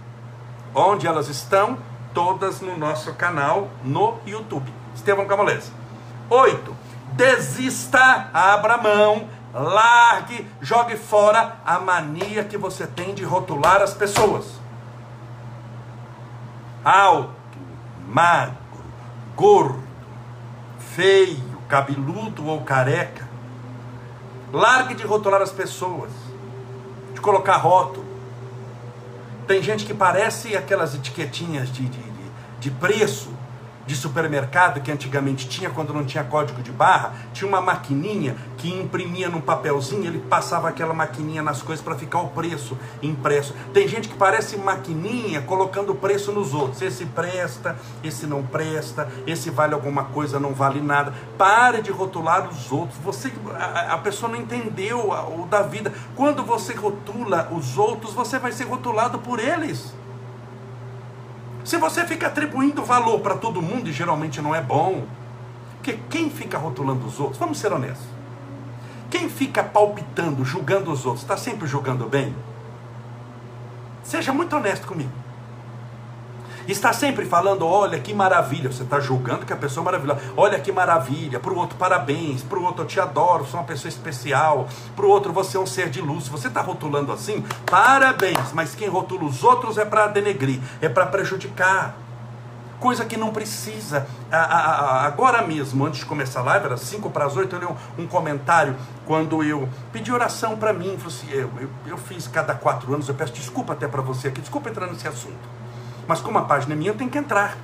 Onde 0.74 1.06
elas 1.06 1.28
estão? 1.28 1.78
Todas 2.14 2.60
no 2.60 2.76
nosso 2.76 3.14
canal 3.14 3.68
no 3.84 4.18
YouTube. 4.26 4.72
Estevão 4.94 5.26
Camolese. 5.26 5.72
Oito. 6.30 6.76
Desista, 7.14 8.28
abra 8.32 8.76
mão 8.76 9.28
Largue, 9.52 10.46
jogue 10.60 10.96
fora 10.96 11.56
a 11.64 11.80
mania 11.80 12.44
que 12.44 12.58
você 12.58 12.86
tem 12.86 13.14
de 13.14 13.24
rotular 13.24 13.80
as 13.80 13.94
pessoas. 13.94 14.46
Alto, 16.84 17.58
magro, 18.06 18.56
gordo, 19.34 19.82
feio, 20.78 21.58
cabeludo 21.68 22.46
ou 22.46 22.60
careca. 22.60 23.26
Largue 24.52 24.94
de 24.94 25.06
rotular 25.06 25.40
as 25.40 25.50
pessoas, 25.50 26.10
de 27.14 27.20
colocar 27.20 27.56
rótulo. 27.56 28.06
Tem 29.48 29.62
gente 29.62 29.86
que 29.86 29.94
parece 29.94 30.54
aquelas 30.54 30.94
etiquetinhas 30.94 31.72
de, 31.72 31.82
de, 31.88 32.02
de 32.60 32.70
preço 32.70 33.30
de 33.88 33.96
supermercado 33.96 34.82
que 34.82 34.92
antigamente 34.92 35.48
tinha 35.48 35.70
quando 35.70 35.94
não 35.94 36.04
tinha 36.04 36.22
código 36.22 36.60
de 36.62 36.70
barra, 36.70 37.14
tinha 37.32 37.48
uma 37.48 37.62
maquininha 37.62 38.36
que 38.58 38.70
imprimia 38.70 39.30
num 39.30 39.40
papelzinho, 39.40 40.04
ele 40.04 40.18
passava 40.18 40.68
aquela 40.68 40.92
maquininha 40.92 41.42
nas 41.42 41.62
coisas 41.62 41.82
para 41.82 41.94
ficar 41.94 42.20
o 42.20 42.28
preço 42.28 42.76
impresso. 43.02 43.54
Tem 43.72 43.88
gente 43.88 44.10
que 44.10 44.14
parece 44.14 44.58
maquininha 44.58 45.40
colocando 45.40 45.94
preço 45.94 46.30
nos 46.32 46.52
outros. 46.52 46.82
Esse 46.82 47.06
presta, 47.06 47.78
esse 48.04 48.26
não 48.26 48.42
presta, 48.42 49.08
esse 49.26 49.48
vale 49.48 49.72
alguma 49.72 50.04
coisa, 50.04 50.38
não 50.38 50.52
vale 50.52 50.82
nada. 50.82 51.14
Pare 51.38 51.80
de 51.80 51.90
rotular 51.90 52.46
os 52.46 52.70
outros. 52.70 52.98
Você 53.02 53.32
a, 53.54 53.94
a 53.94 53.98
pessoa 53.98 54.30
não 54.30 54.38
entendeu 54.38 55.08
o 55.08 55.46
da 55.46 55.62
vida. 55.62 55.94
Quando 56.14 56.42
você 56.42 56.74
rotula 56.74 57.48
os 57.50 57.78
outros, 57.78 58.12
você 58.12 58.38
vai 58.38 58.52
ser 58.52 58.64
rotulado 58.64 59.18
por 59.18 59.38
eles. 59.38 59.94
Se 61.68 61.76
você 61.76 62.06
fica 62.06 62.28
atribuindo 62.28 62.82
valor 62.82 63.20
para 63.20 63.36
todo 63.36 63.60
mundo, 63.60 63.90
e 63.90 63.92
geralmente 63.92 64.40
não 64.40 64.54
é 64.54 64.62
bom, 64.62 65.04
porque 65.74 65.98
quem 66.08 66.30
fica 66.30 66.56
rotulando 66.56 67.06
os 67.06 67.20
outros, 67.20 67.36
vamos 67.36 67.58
ser 67.58 67.70
honestos, 67.70 68.06
quem 69.10 69.28
fica 69.28 69.62
palpitando, 69.62 70.46
julgando 70.46 70.90
os 70.90 71.04
outros, 71.04 71.22
está 71.24 71.36
sempre 71.36 71.68
julgando 71.68 72.06
bem? 72.06 72.34
Seja 74.02 74.32
muito 74.32 74.56
honesto 74.56 74.86
comigo 74.86 75.12
está 76.72 76.92
sempre 76.92 77.24
falando: 77.24 77.66
olha 77.66 77.98
que 77.98 78.12
maravilha. 78.12 78.70
Você 78.70 78.82
está 78.82 79.00
julgando 79.00 79.46
que 79.46 79.52
a 79.52 79.56
pessoa 79.56 79.82
é 79.82 79.86
maravilhosa. 79.86 80.20
Olha 80.36 80.60
que 80.60 80.70
maravilha. 80.70 81.40
Para 81.40 81.52
o 81.52 81.56
outro, 81.56 81.76
parabéns. 81.76 82.42
Para 82.42 82.58
o 82.58 82.64
outro, 82.64 82.82
eu 82.82 82.86
te 82.86 83.00
adoro. 83.00 83.46
Sou 83.46 83.60
uma 83.60 83.66
pessoa 83.66 83.88
especial. 83.88 84.68
Para 84.94 85.06
o 85.06 85.08
outro, 85.08 85.32
você 85.32 85.56
é 85.56 85.60
um 85.60 85.66
ser 85.66 85.88
de 85.88 86.00
luz. 86.00 86.28
Você 86.28 86.48
está 86.48 86.60
rotulando 86.60 87.12
assim? 87.12 87.44
Parabéns. 87.66 88.52
Mas 88.52 88.74
quem 88.74 88.88
rotula 88.88 89.24
os 89.24 89.42
outros 89.42 89.78
é 89.78 89.84
para 89.84 90.06
denegrir, 90.08 90.60
é 90.80 90.88
para 90.88 91.06
prejudicar. 91.06 91.96
Coisa 92.80 93.04
que 93.04 93.16
não 93.16 93.32
precisa. 93.32 94.06
Agora 94.30 95.42
mesmo, 95.42 95.84
antes 95.84 96.00
de 96.00 96.06
começar 96.06 96.40
a 96.40 96.44
live, 96.44 96.66
era 96.66 96.76
5 96.76 97.10
para 97.10 97.24
as 97.24 97.36
8, 97.36 97.56
eu 97.56 97.60
li 97.60 97.66
um, 98.04 98.06
comentário 98.06 98.76
quando 99.04 99.42
eu 99.42 99.68
pedi 99.92 100.12
oração 100.12 100.56
para 100.56 100.72
mim. 100.72 100.96
Assim, 101.04 101.26
eu, 101.30 101.50
eu, 101.60 101.68
eu 101.86 101.98
fiz 101.98 102.28
cada 102.28 102.54
quatro 102.54 102.94
anos, 102.94 103.08
eu 103.08 103.14
peço 103.14 103.32
desculpa 103.32 103.72
até 103.72 103.88
para 103.88 104.00
você 104.00 104.28
aqui, 104.28 104.40
desculpa 104.40 104.70
entrar 104.70 104.86
nesse 104.86 105.08
assunto. 105.08 105.58
Mas 106.08 106.20
como 106.20 106.38
a 106.38 106.42
página 106.42 106.72
é 106.72 106.76
minha, 106.76 106.90
eu 106.90 106.96
tenho 106.96 107.10
que 107.10 107.18
entrar. 107.18 107.56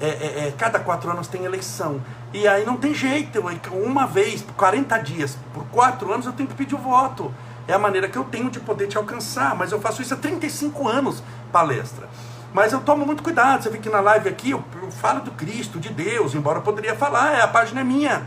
É, 0.00 0.08
é, 0.08 0.48
é, 0.48 0.54
cada 0.58 0.80
quatro 0.80 1.08
anos 1.10 1.28
tem 1.28 1.44
eleição. 1.44 2.02
E 2.32 2.46
aí 2.48 2.66
não 2.66 2.76
tem 2.76 2.92
jeito. 2.92 3.40
Uma 3.72 4.06
vez, 4.06 4.42
por 4.42 4.54
40 4.54 4.98
dias, 4.98 5.38
por 5.54 5.64
quatro 5.66 6.12
anos, 6.12 6.26
eu 6.26 6.32
tenho 6.32 6.48
que 6.48 6.54
pedir 6.54 6.74
o 6.74 6.78
voto. 6.78 7.32
É 7.68 7.72
a 7.72 7.78
maneira 7.78 8.08
que 8.08 8.18
eu 8.18 8.24
tenho 8.24 8.50
de 8.50 8.58
poder 8.58 8.88
te 8.88 8.98
alcançar. 8.98 9.54
Mas 9.54 9.70
eu 9.70 9.80
faço 9.80 10.02
isso 10.02 10.12
há 10.12 10.16
35 10.16 10.88
anos, 10.88 11.22
palestra. 11.52 12.08
Mas 12.52 12.72
eu 12.72 12.80
tomo 12.80 13.06
muito 13.06 13.22
cuidado. 13.22 13.62
Você 13.62 13.70
vê 13.70 13.78
que 13.78 13.88
na 13.88 14.00
live 14.00 14.28
aqui 14.28 14.50
eu, 14.50 14.62
eu 14.82 14.90
falo 14.90 15.20
do 15.20 15.30
Cristo, 15.30 15.78
de 15.78 15.90
Deus, 15.90 16.34
embora 16.34 16.58
eu 16.58 16.62
poderia 16.62 16.96
falar, 16.96 17.32
é, 17.32 17.42
a 17.42 17.48
página 17.48 17.80
é 17.80 17.84
minha. 17.84 18.26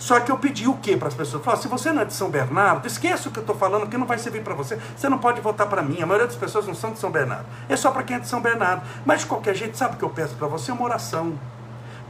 Só 0.00 0.18
que 0.18 0.32
eu 0.32 0.38
pedi 0.38 0.66
o 0.66 0.74
que 0.78 0.96
para 0.96 1.08
as 1.08 1.14
pessoas? 1.14 1.44
Falei, 1.44 1.60
se 1.60 1.68
você 1.68 1.92
não 1.92 2.00
é 2.00 2.04
de 2.06 2.14
São 2.14 2.30
Bernardo, 2.30 2.86
esqueça 2.86 3.28
o 3.28 3.32
que 3.32 3.38
eu 3.38 3.42
estou 3.42 3.54
falando, 3.54 3.86
que 3.86 3.98
não 3.98 4.06
vai 4.06 4.18
servir 4.18 4.42
para 4.42 4.54
você. 4.54 4.78
Você 4.96 5.10
não 5.10 5.18
pode 5.18 5.42
votar 5.42 5.68
para 5.68 5.82
mim. 5.82 6.00
A 6.00 6.06
maioria 6.06 6.26
das 6.26 6.36
pessoas 6.36 6.66
não 6.66 6.74
são 6.74 6.92
de 6.92 6.98
São 6.98 7.10
Bernardo. 7.10 7.44
É 7.68 7.76
só 7.76 7.90
para 7.90 8.02
quem 8.02 8.16
é 8.16 8.18
de 8.18 8.26
São 8.26 8.40
Bernardo. 8.40 8.82
Mas 9.04 9.20
de 9.20 9.26
qualquer 9.26 9.54
jeito, 9.54 9.76
sabe 9.76 9.96
o 9.96 9.98
que 9.98 10.04
eu 10.04 10.10
peço 10.10 10.34
para 10.36 10.48
você? 10.48 10.72
Uma 10.72 10.84
oração. 10.84 11.34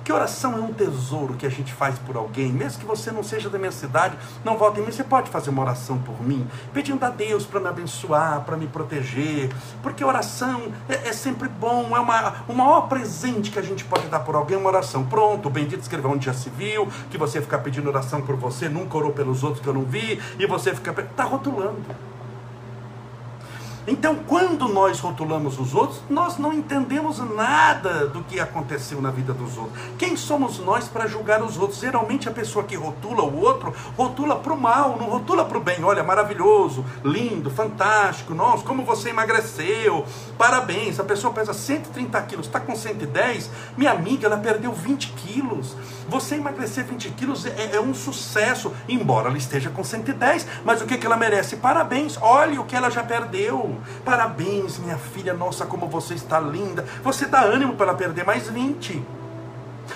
Porque 0.00 0.12
oração 0.14 0.54
é 0.54 0.60
um 0.60 0.72
tesouro 0.72 1.34
que 1.34 1.44
a 1.44 1.50
gente 1.50 1.74
faz 1.74 1.98
por 1.98 2.16
alguém, 2.16 2.50
mesmo 2.50 2.80
que 2.80 2.86
você 2.86 3.12
não 3.12 3.22
seja 3.22 3.50
da 3.50 3.58
minha 3.58 3.70
cidade, 3.70 4.16
não 4.42 4.56
volte 4.56 4.80
em 4.80 4.82
mim, 4.82 4.90
você 4.90 5.04
pode 5.04 5.28
fazer 5.28 5.50
uma 5.50 5.60
oração 5.60 5.98
por 5.98 6.22
mim, 6.22 6.46
pedindo 6.72 7.04
a 7.04 7.10
Deus 7.10 7.44
para 7.44 7.60
me 7.60 7.68
abençoar, 7.68 8.40
para 8.40 8.56
me 8.56 8.66
proteger, 8.66 9.50
porque 9.82 10.02
oração 10.02 10.72
é, 10.88 11.08
é, 11.08 11.12
sempre 11.12 11.48
bom, 11.48 11.94
é 11.94 12.00
uma, 12.00 12.44
o 12.48 12.54
maior 12.54 12.88
presente 12.88 13.50
que 13.50 13.58
a 13.58 13.62
gente 13.62 13.84
pode 13.84 14.08
dar 14.08 14.20
por 14.20 14.34
alguém 14.34 14.56
é 14.56 14.60
uma 14.60 14.70
oração. 14.70 15.04
Pronto, 15.04 15.48
o 15.48 15.50
bendito 15.50 15.82
escreveu 15.82 16.10
onde 16.10 16.24
já 16.24 16.32
se 16.32 16.48
viu, 16.48 16.88
que 17.10 17.18
você 17.18 17.42
ficar 17.42 17.58
pedindo 17.58 17.86
oração 17.86 18.22
por 18.22 18.36
você, 18.36 18.70
nunca 18.70 18.96
orou 18.96 19.12
pelos 19.12 19.44
outros 19.44 19.62
que 19.62 19.68
eu 19.68 19.74
não 19.74 19.84
vi, 19.84 20.18
e 20.38 20.46
você 20.46 20.74
fica. 20.74 20.98
Está 21.02 21.24
rotulando. 21.24 21.76
Então, 23.90 24.14
quando 24.24 24.68
nós 24.68 25.00
rotulamos 25.00 25.58
os 25.58 25.74
outros, 25.74 26.00
nós 26.08 26.38
não 26.38 26.52
entendemos 26.52 27.18
nada 27.34 28.06
do 28.06 28.22
que 28.22 28.38
aconteceu 28.38 29.02
na 29.02 29.10
vida 29.10 29.34
dos 29.34 29.58
outros. 29.58 29.76
Quem 29.98 30.16
somos 30.16 30.60
nós 30.60 30.86
para 30.86 31.08
julgar 31.08 31.42
os 31.42 31.58
outros? 31.58 31.80
Geralmente, 31.80 32.28
a 32.28 32.30
pessoa 32.30 32.64
que 32.64 32.76
rotula 32.76 33.24
o 33.24 33.40
outro, 33.40 33.74
rotula 33.96 34.36
para 34.36 34.52
o 34.52 34.60
mal, 34.60 34.96
não 34.96 35.06
rotula 35.06 35.44
para 35.44 35.58
o 35.58 35.60
bem. 35.60 35.82
Olha, 35.82 36.04
maravilhoso, 36.04 36.84
lindo, 37.04 37.50
fantástico, 37.50 38.32
nossa, 38.32 38.62
como 38.62 38.84
você 38.84 39.10
emagreceu, 39.10 40.04
parabéns. 40.38 41.00
A 41.00 41.04
pessoa 41.04 41.34
pesa 41.34 41.52
130 41.52 42.22
quilos, 42.22 42.46
está 42.46 42.60
com 42.60 42.76
110, 42.76 43.50
minha 43.76 43.90
amiga, 43.90 44.28
ela 44.28 44.38
perdeu 44.38 44.72
20 44.72 45.08
quilos. 45.14 45.74
Você 46.08 46.36
emagrecer 46.36 46.84
20 46.84 47.10
quilos 47.10 47.44
é, 47.44 47.70
é 47.72 47.80
um 47.80 47.92
sucesso, 47.92 48.72
embora 48.88 49.28
ela 49.28 49.38
esteja 49.38 49.68
com 49.68 49.82
110, 49.82 50.46
mas 50.64 50.80
o 50.80 50.86
que, 50.86 50.96
que 50.96 51.06
ela 51.06 51.16
merece? 51.16 51.56
Parabéns, 51.56 52.16
olhe 52.20 52.56
o 52.56 52.64
que 52.64 52.76
ela 52.76 52.88
já 52.88 53.02
perdeu. 53.02 53.79
Parabéns, 54.04 54.78
minha 54.78 54.98
filha, 54.98 55.34
nossa, 55.34 55.66
como 55.66 55.86
você 55.86 56.14
está 56.14 56.40
linda. 56.40 56.84
Você 57.02 57.26
dá 57.26 57.42
ânimo 57.42 57.74
para 57.74 57.94
perder 57.94 58.24
mais 58.24 58.48
20. 58.48 59.02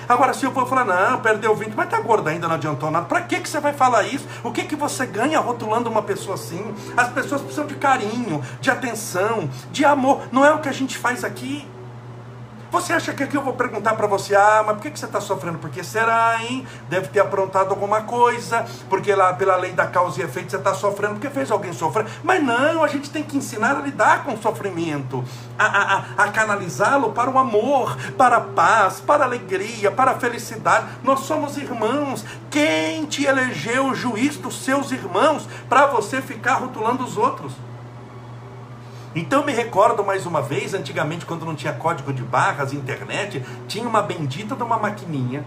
Agora, 0.08 0.34
se 0.34 0.44
eu 0.44 0.52
for 0.52 0.68
falar, 0.68 0.84
não, 0.84 1.20
perdeu 1.20 1.54
20, 1.54 1.74
mas 1.74 1.88
tá 1.88 2.00
gorda 2.00 2.30
ainda, 2.30 2.48
não 2.48 2.56
adiantou 2.56 2.90
nada. 2.90 3.06
Para 3.06 3.22
que, 3.22 3.40
que 3.40 3.48
você 3.48 3.60
vai 3.60 3.72
falar 3.72 4.02
isso? 4.02 4.26
O 4.42 4.50
que, 4.50 4.64
que 4.64 4.76
você 4.76 5.06
ganha 5.06 5.38
rotulando 5.40 5.88
uma 5.88 6.02
pessoa 6.02 6.34
assim? 6.34 6.74
As 6.96 7.08
pessoas 7.08 7.40
precisam 7.40 7.66
de 7.66 7.76
carinho, 7.76 8.42
de 8.60 8.70
atenção, 8.70 9.48
de 9.70 9.84
amor. 9.84 10.22
Não 10.32 10.44
é 10.44 10.52
o 10.52 10.58
que 10.58 10.68
a 10.68 10.72
gente 10.72 10.98
faz 10.98 11.24
aqui. 11.24 11.66
Você 12.74 12.92
acha 12.92 13.14
que 13.14 13.22
aqui 13.22 13.36
eu 13.36 13.40
vou 13.40 13.52
perguntar 13.52 13.94
para 13.94 14.08
você, 14.08 14.34
ah, 14.34 14.64
mas 14.66 14.74
por 14.74 14.82
que, 14.82 14.90
que 14.90 14.98
você 14.98 15.06
está 15.06 15.20
sofrendo? 15.20 15.58
Porque 15.58 15.84
será, 15.84 16.42
hein? 16.42 16.66
Deve 16.88 17.06
ter 17.06 17.20
aprontado 17.20 17.70
alguma 17.70 18.02
coisa, 18.02 18.66
porque 18.90 19.14
lá 19.14 19.32
pela 19.32 19.54
lei 19.54 19.70
da 19.70 19.86
causa 19.86 20.20
e 20.20 20.24
efeito 20.24 20.50
você 20.50 20.56
está 20.56 20.74
sofrendo, 20.74 21.14
porque 21.14 21.30
fez 21.30 21.52
alguém 21.52 21.72
sofrer. 21.72 22.04
Mas 22.24 22.42
não, 22.42 22.82
a 22.82 22.88
gente 22.88 23.10
tem 23.10 23.22
que 23.22 23.36
ensinar 23.36 23.76
a 23.76 23.80
lidar 23.80 24.24
com 24.24 24.34
o 24.34 24.42
sofrimento, 24.42 25.24
a, 25.56 25.66
a, 25.66 26.24
a 26.24 26.32
canalizá-lo 26.32 27.12
para 27.12 27.30
o 27.30 27.38
amor, 27.38 27.96
para 28.18 28.38
a 28.38 28.40
paz, 28.40 29.00
para 29.00 29.22
a 29.22 29.26
alegria, 29.28 29.92
para 29.92 30.10
a 30.10 30.18
felicidade. 30.18 30.88
Nós 31.04 31.20
somos 31.20 31.56
irmãos. 31.56 32.24
Quem 32.50 33.06
te 33.06 33.24
elegeu 33.24 33.94
juiz 33.94 34.36
dos 34.36 34.64
seus 34.64 34.90
irmãos 34.90 35.48
para 35.68 35.86
você 35.86 36.20
ficar 36.20 36.54
rotulando 36.54 37.04
os 37.04 37.16
outros? 37.16 37.52
Então 39.14 39.44
me 39.44 39.52
recordo 39.52 40.04
mais 40.04 40.26
uma 40.26 40.42
vez, 40.42 40.74
antigamente 40.74 41.24
quando 41.24 41.46
não 41.46 41.54
tinha 41.54 41.72
código 41.72 42.12
de 42.12 42.22
barras, 42.22 42.72
internet, 42.72 43.44
tinha 43.68 43.88
uma 43.88 44.02
bendita 44.02 44.56
de 44.56 44.62
uma 44.62 44.76
maquininha 44.76 45.44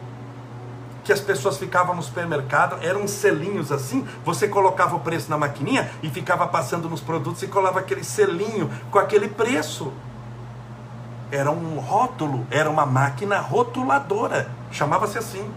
que 1.04 1.14
as 1.14 1.20
pessoas 1.22 1.58
ficavam 1.58 1.96
no 1.96 2.04
supermercado, 2.04 2.78
eram 2.82 3.08
selinhos 3.08 3.72
assim, 3.72 4.06
você 4.26 4.46
colocava 4.46 4.96
o 4.96 5.00
preço 5.00 5.30
na 5.30 5.38
maquininha 5.38 5.90
e 6.04 6.10
ficava 6.10 6.46
passando 6.48 6.90
nos 6.90 7.00
produtos 7.00 7.42
e 7.44 7.48
colava 7.48 7.80
aquele 7.80 8.04
selinho 8.04 8.70
com 8.92 9.00
aquele 9.00 9.30
preço. 9.30 9.94
Era 11.32 11.50
um 11.50 11.80
rótulo, 11.80 12.46
era 12.52 12.70
uma 12.70 12.86
máquina 12.86 13.40
rotuladora, 13.40 14.50
chamava-se 14.70 15.18
assim. 15.18 15.50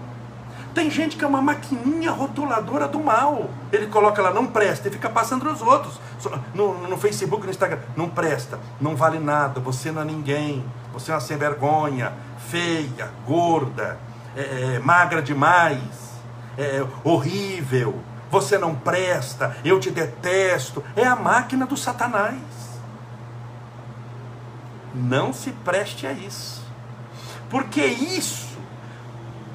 Tem 0.74 0.90
gente 0.90 1.16
que 1.16 1.24
é 1.24 1.26
uma 1.26 1.42
maquininha 1.42 2.10
rotuladora 2.10 2.86
do 2.86 3.00
mal. 3.00 3.50
Ele 3.72 3.86
coloca 3.88 4.22
lá, 4.22 4.32
não 4.32 4.46
presta, 4.46 4.88
e 4.88 4.90
fica 4.90 5.08
passando 5.08 5.44
nos 5.44 5.60
outros. 5.60 6.00
No, 6.54 6.86
no 6.86 6.96
Facebook, 6.96 7.44
no 7.44 7.50
Instagram, 7.50 7.78
não 7.96 8.08
presta, 8.08 8.58
não 8.80 8.94
vale 8.94 9.18
nada, 9.18 9.58
você 9.58 9.90
não 9.90 10.02
é 10.02 10.04
ninguém, 10.04 10.64
você 10.92 11.10
é 11.10 11.14
uma 11.14 11.20
sem 11.20 11.36
vergonha, 11.36 12.12
feia, 12.50 13.10
gorda, 13.26 13.98
é, 14.36 14.74
é, 14.76 14.78
magra 14.80 15.22
demais, 15.22 15.80
é, 16.58 16.84
horrível, 17.02 17.98
você 18.30 18.58
não 18.58 18.74
presta, 18.74 19.56
eu 19.64 19.80
te 19.80 19.90
detesto. 19.90 20.84
É 20.94 21.04
a 21.04 21.16
máquina 21.16 21.66
do 21.66 21.76
Satanás. 21.76 22.38
Não 24.94 25.32
se 25.32 25.50
preste 25.50 26.06
a 26.06 26.12
isso. 26.12 26.62
Porque 27.48 27.84
isso 27.84 28.50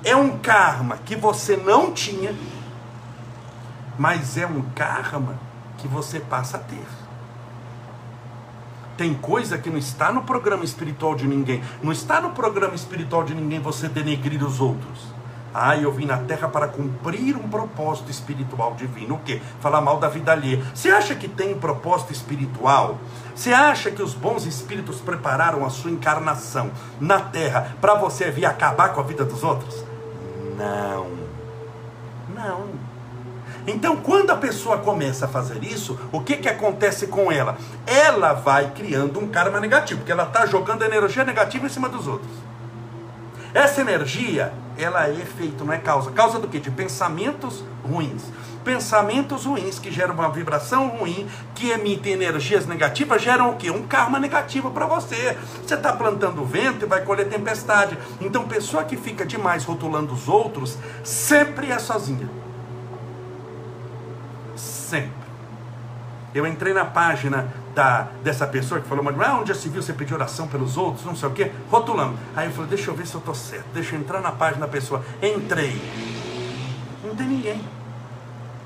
é 0.05 0.15
um 0.15 0.37
karma 0.37 0.97
que 1.03 1.15
você 1.15 1.57
não 1.57 1.91
tinha, 1.91 2.33
mas 3.97 4.37
é 4.37 4.45
um 4.45 4.61
karma 4.75 5.39
que 5.79 5.87
você 5.87 6.19
passa 6.19 6.57
a 6.57 6.59
ter. 6.59 6.85
Tem 8.95 9.15
coisa 9.15 9.57
que 9.57 9.69
não 9.69 9.79
está 9.79 10.13
no 10.13 10.21
programa 10.21 10.63
espiritual 10.63 11.15
de 11.15 11.27
ninguém. 11.27 11.61
Não 11.81 11.91
está 11.91 12.21
no 12.21 12.29
programa 12.29 12.75
espiritual 12.75 13.23
de 13.23 13.33
ninguém 13.33 13.59
você 13.59 13.89
denegrir 13.89 14.41
os 14.45 14.61
outros. 14.61 15.13
Ah, 15.53 15.75
eu 15.75 15.91
vim 15.91 16.05
na 16.05 16.17
terra 16.17 16.49
para 16.49 16.67
cumprir 16.67 17.35
um 17.35 17.49
propósito 17.49 18.11
espiritual 18.11 18.75
divino. 18.75 19.15
O 19.15 19.19
quê? 19.19 19.41
Falar 19.59 19.81
mal 19.81 19.99
da 19.99 20.07
vida 20.07 20.31
alheia. 20.31 20.63
Você 20.73 20.91
acha 20.91 21.15
que 21.15 21.27
tem 21.27 21.57
propósito 21.57 22.13
espiritual? 22.13 22.99
Você 23.33 23.51
acha 23.51 23.89
que 23.89 24.03
os 24.03 24.13
bons 24.13 24.45
espíritos 24.45 25.01
prepararam 25.01 25.65
a 25.65 25.69
sua 25.69 25.91
encarnação 25.91 26.71
na 26.99 27.19
terra 27.19 27.75
para 27.81 27.95
você 27.95 28.29
vir 28.29 28.45
acabar 28.45 28.89
com 28.89 28.99
a 28.99 29.03
vida 29.03 29.25
dos 29.25 29.43
outros? 29.43 29.94
Não. 30.57 31.07
Não. 32.33 32.69
Então, 33.67 33.97
quando 33.97 34.29
a 34.29 34.37
pessoa 34.37 34.77
começa 34.77 35.25
a 35.25 35.27
fazer 35.27 35.63
isso, 35.63 35.97
o 36.11 36.21
que, 36.21 36.37
que 36.37 36.47
acontece 36.47 37.07
com 37.07 37.31
ela? 37.31 37.57
Ela 37.85 38.33
vai 38.33 38.71
criando 38.71 39.19
um 39.19 39.27
karma 39.27 39.59
negativo, 39.59 40.01
porque 40.01 40.11
ela 40.11 40.23
está 40.23 40.45
jogando 40.45 40.83
energia 40.83 41.23
negativa 41.23 41.65
em 41.65 41.69
cima 41.69 41.89
dos 41.89 42.07
outros. 42.07 42.31
Essa 43.53 43.81
energia, 43.81 44.53
ela 44.77 45.07
é 45.07 45.13
efeito, 45.13 45.63
não 45.63 45.73
é 45.73 45.77
causa. 45.77 46.11
Causa 46.11 46.37
do 46.37 46.47
que? 46.47 46.59
De 46.59 46.69
pensamentos 46.69 47.63
ruins. 47.83 48.23
Pensamentos 48.65 49.45
ruins 49.45 49.77
que 49.77 49.91
geram 49.91 50.15
uma 50.15 50.27
vibração 50.31 50.87
ruim, 50.87 51.27
que 51.53 51.69
emitem 51.69 52.13
energias 52.13 52.65
negativas, 52.65 53.21
geram 53.21 53.51
o 53.51 53.55
que? 53.57 53.69
Um 53.69 53.83
karma 53.83 54.19
negativo 54.19 54.71
para 54.71 54.87
você. 54.87 55.37
Você 55.63 55.75
está 55.75 55.93
plantando 55.93 56.43
vento 56.43 56.83
e 56.83 56.87
vai 56.87 57.03
colher 57.03 57.29
tempestade. 57.29 57.95
Então, 58.19 58.47
pessoa 58.47 58.83
que 58.83 58.97
fica 58.97 59.23
demais 59.23 59.63
rotulando 59.63 60.11
os 60.11 60.27
outros, 60.27 60.79
sempre 61.03 61.71
é 61.71 61.77
sozinha. 61.77 62.27
Sempre. 64.55 65.11
Eu 66.33 66.47
entrei 66.47 66.73
na 66.73 66.85
página 66.85 67.53
da, 67.75 68.07
dessa 68.23 68.47
pessoa 68.47 68.81
que 68.81 68.87
falou, 68.87 69.03
mas 69.03 69.15
ah, 69.21 69.37
onde 69.37 69.49
já 69.49 69.55
se 69.55 69.69
viu 69.69 69.83
você 69.83 69.93
pedir 69.93 70.15
oração 70.15 70.47
pelos 70.47 70.75
outros, 70.75 71.05
não 71.05 71.15
sei 71.15 71.29
o 71.29 71.31
quê, 71.33 71.51
rotulando. 71.69 72.17
Aí 72.35 72.47
eu 72.47 72.51
falei, 72.51 72.71
deixa 72.71 72.89
eu 72.89 72.95
ver 72.95 73.05
se 73.05 73.13
eu 73.13 73.19
estou 73.19 73.35
certo, 73.35 73.67
deixa 73.75 73.95
eu 73.95 73.99
entrar 73.99 74.21
na 74.21 74.31
página 74.31 74.65
da 74.65 74.71
pessoa. 74.71 75.05
Entrei. 75.21 75.79
Não 77.03 77.15
tem 77.15 77.27
ninguém. 77.27 77.84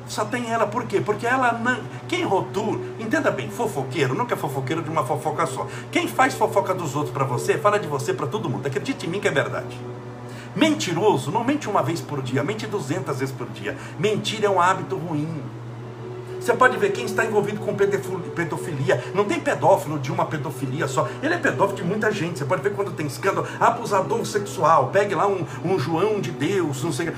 Só 0.10 0.26
tem 0.26 0.52
ela, 0.52 0.66
por 0.66 0.86
quê? 0.86 1.00
Porque 1.00 1.28
ela 1.28 1.54
não. 1.54 1.80
Quem 2.08 2.24
rotula, 2.24 2.80
entenda 3.00 3.30
bem, 3.30 3.48
fofoqueiro, 3.48 4.16
nunca 4.16 4.34
é 4.34 4.38
fofoqueiro 4.38 4.82
de 4.82 4.90
uma 4.90 5.06
fofoca 5.06 5.46
só. 5.46 5.68
Quem 5.92 6.08
faz 6.08 6.34
fofoca 6.34 6.74
dos 6.74 6.96
outros 6.96 7.14
para 7.14 7.24
você, 7.24 7.60
fala 7.60 7.80
de 7.80 7.88
você 7.88 8.12
para 8.12 8.26
todo 8.26 8.50
mundo. 8.50 8.66
Acredite 8.66 9.06
em 9.06 9.10
mim 9.10 9.20
que 9.20 9.28
é 9.28 9.32
verdade. 9.32 9.80
Mentiroso 10.56 11.32
não 11.32 11.44
mente 11.44 11.70
uma 11.70 11.84
vez 11.84 12.02
por 12.02 12.24
dia, 12.24 12.44
mente 12.44 12.66
duzentas 12.66 13.20
vezes 13.20 13.34
por 13.34 13.48
dia. 13.50 13.78
Mentir 14.00 14.44
é 14.44 14.50
um 14.50 14.60
hábito 14.60 14.98
ruim. 14.98 15.44
Você 16.40 16.54
pode 16.54 16.78
ver 16.78 16.92
quem 16.92 17.06
está 17.06 17.26
envolvido 17.26 17.60
com 17.60 17.76
pedofilia. 17.76 19.04
Não 19.14 19.26
tem 19.26 19.40
pedófilo 19.40 20.00
de 20.00 20.12
uma 20.12 20.26
pedofilia 20.26 20.88
só. 20.88 21.08
Ele 21.22 21.34
é 21.34 21.38
pedófilo 21.38 21.78
de 21.78 21.84
muita 21.84 22.12
gente. 22.12 22.40
Você 22.40 22.46
pode 22.46 22.62
ver 22.62 22.74
quando 22.74 22.92
tem 22.92 23.06
escândalo. 23.06 23.46
Abusador 23.60 24.26
sexual. 24.26 24.88
Pegue 24.88 25.14
lá 25.14 25.28
um, 25.28 25.46
um 25.66 25.78
João 25.78 26.22
de 26.22 26.32
Deus. 26.32 26.84
Não 26.84 26.94
sei. 26.94 27.10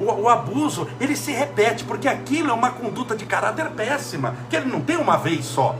O, 0.00 0.22
o 0.22 0.28
abuso, 0.28 0.88
ele 1.00 1.14
se 1.14 1.30
repete, 1.30 1.84
porque 1.84 2.08
aquilo 2.08 2.50
é 2.50 2.52
uma 2.52 2.70
conduta 2.70 3.14
de 3.14 3.24
caráter 3.24 3.70
péssima. 3.70 4.34
Que 4.50 4.56
ele 4.56 4.66
não 4.66 4.80
tem 4.80 4.96
uma 4.96 5.16
vez 5.16 5.44
só. 5.44 5.76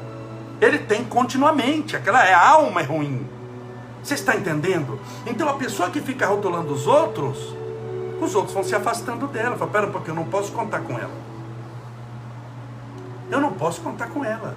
Ele 0.61 0.79
tem 0.79 1.05
continuamente. 1.05 1.97
Aquela 1.97 2.25
é 2.25 2.33
a 2.33 2.49
alma 2.49 2.81
é 2.81 2.85
ruim. 2.85 3.27
Você 4.03 4.15
está 4.15 4.37
entendendo? 4.37 5.01
Então 5.27 5.49
a 5.49 5.55
pessoa 5.55 5.91
que 5.91 6.01
fica 6.01 6.27
rotulando 6.27 6.73
os 6.73 6.87
outros, 6.87 7.57
os 8.21 8.35
outros 8.35 8.55
vão 8.55 8.63
se 8.63 8.75
afastando 8.75 9.27
dela. 9.27 9.57
Fala, 9.57 9.71
pera, 9.71 9.87
porque 9.89 10.11
eu 10.11 10.15
não 10.15 10.25
posso 10.25 10.53
contar 10.53 10.81
com 10.81 10.97
ela 10.97 11.34
eu 13.31 13.41
não 13.41 13.53
posso 13.53 13.81
contar 13.81 14.09
com 14.09 14.25
ela. 14.25 14.57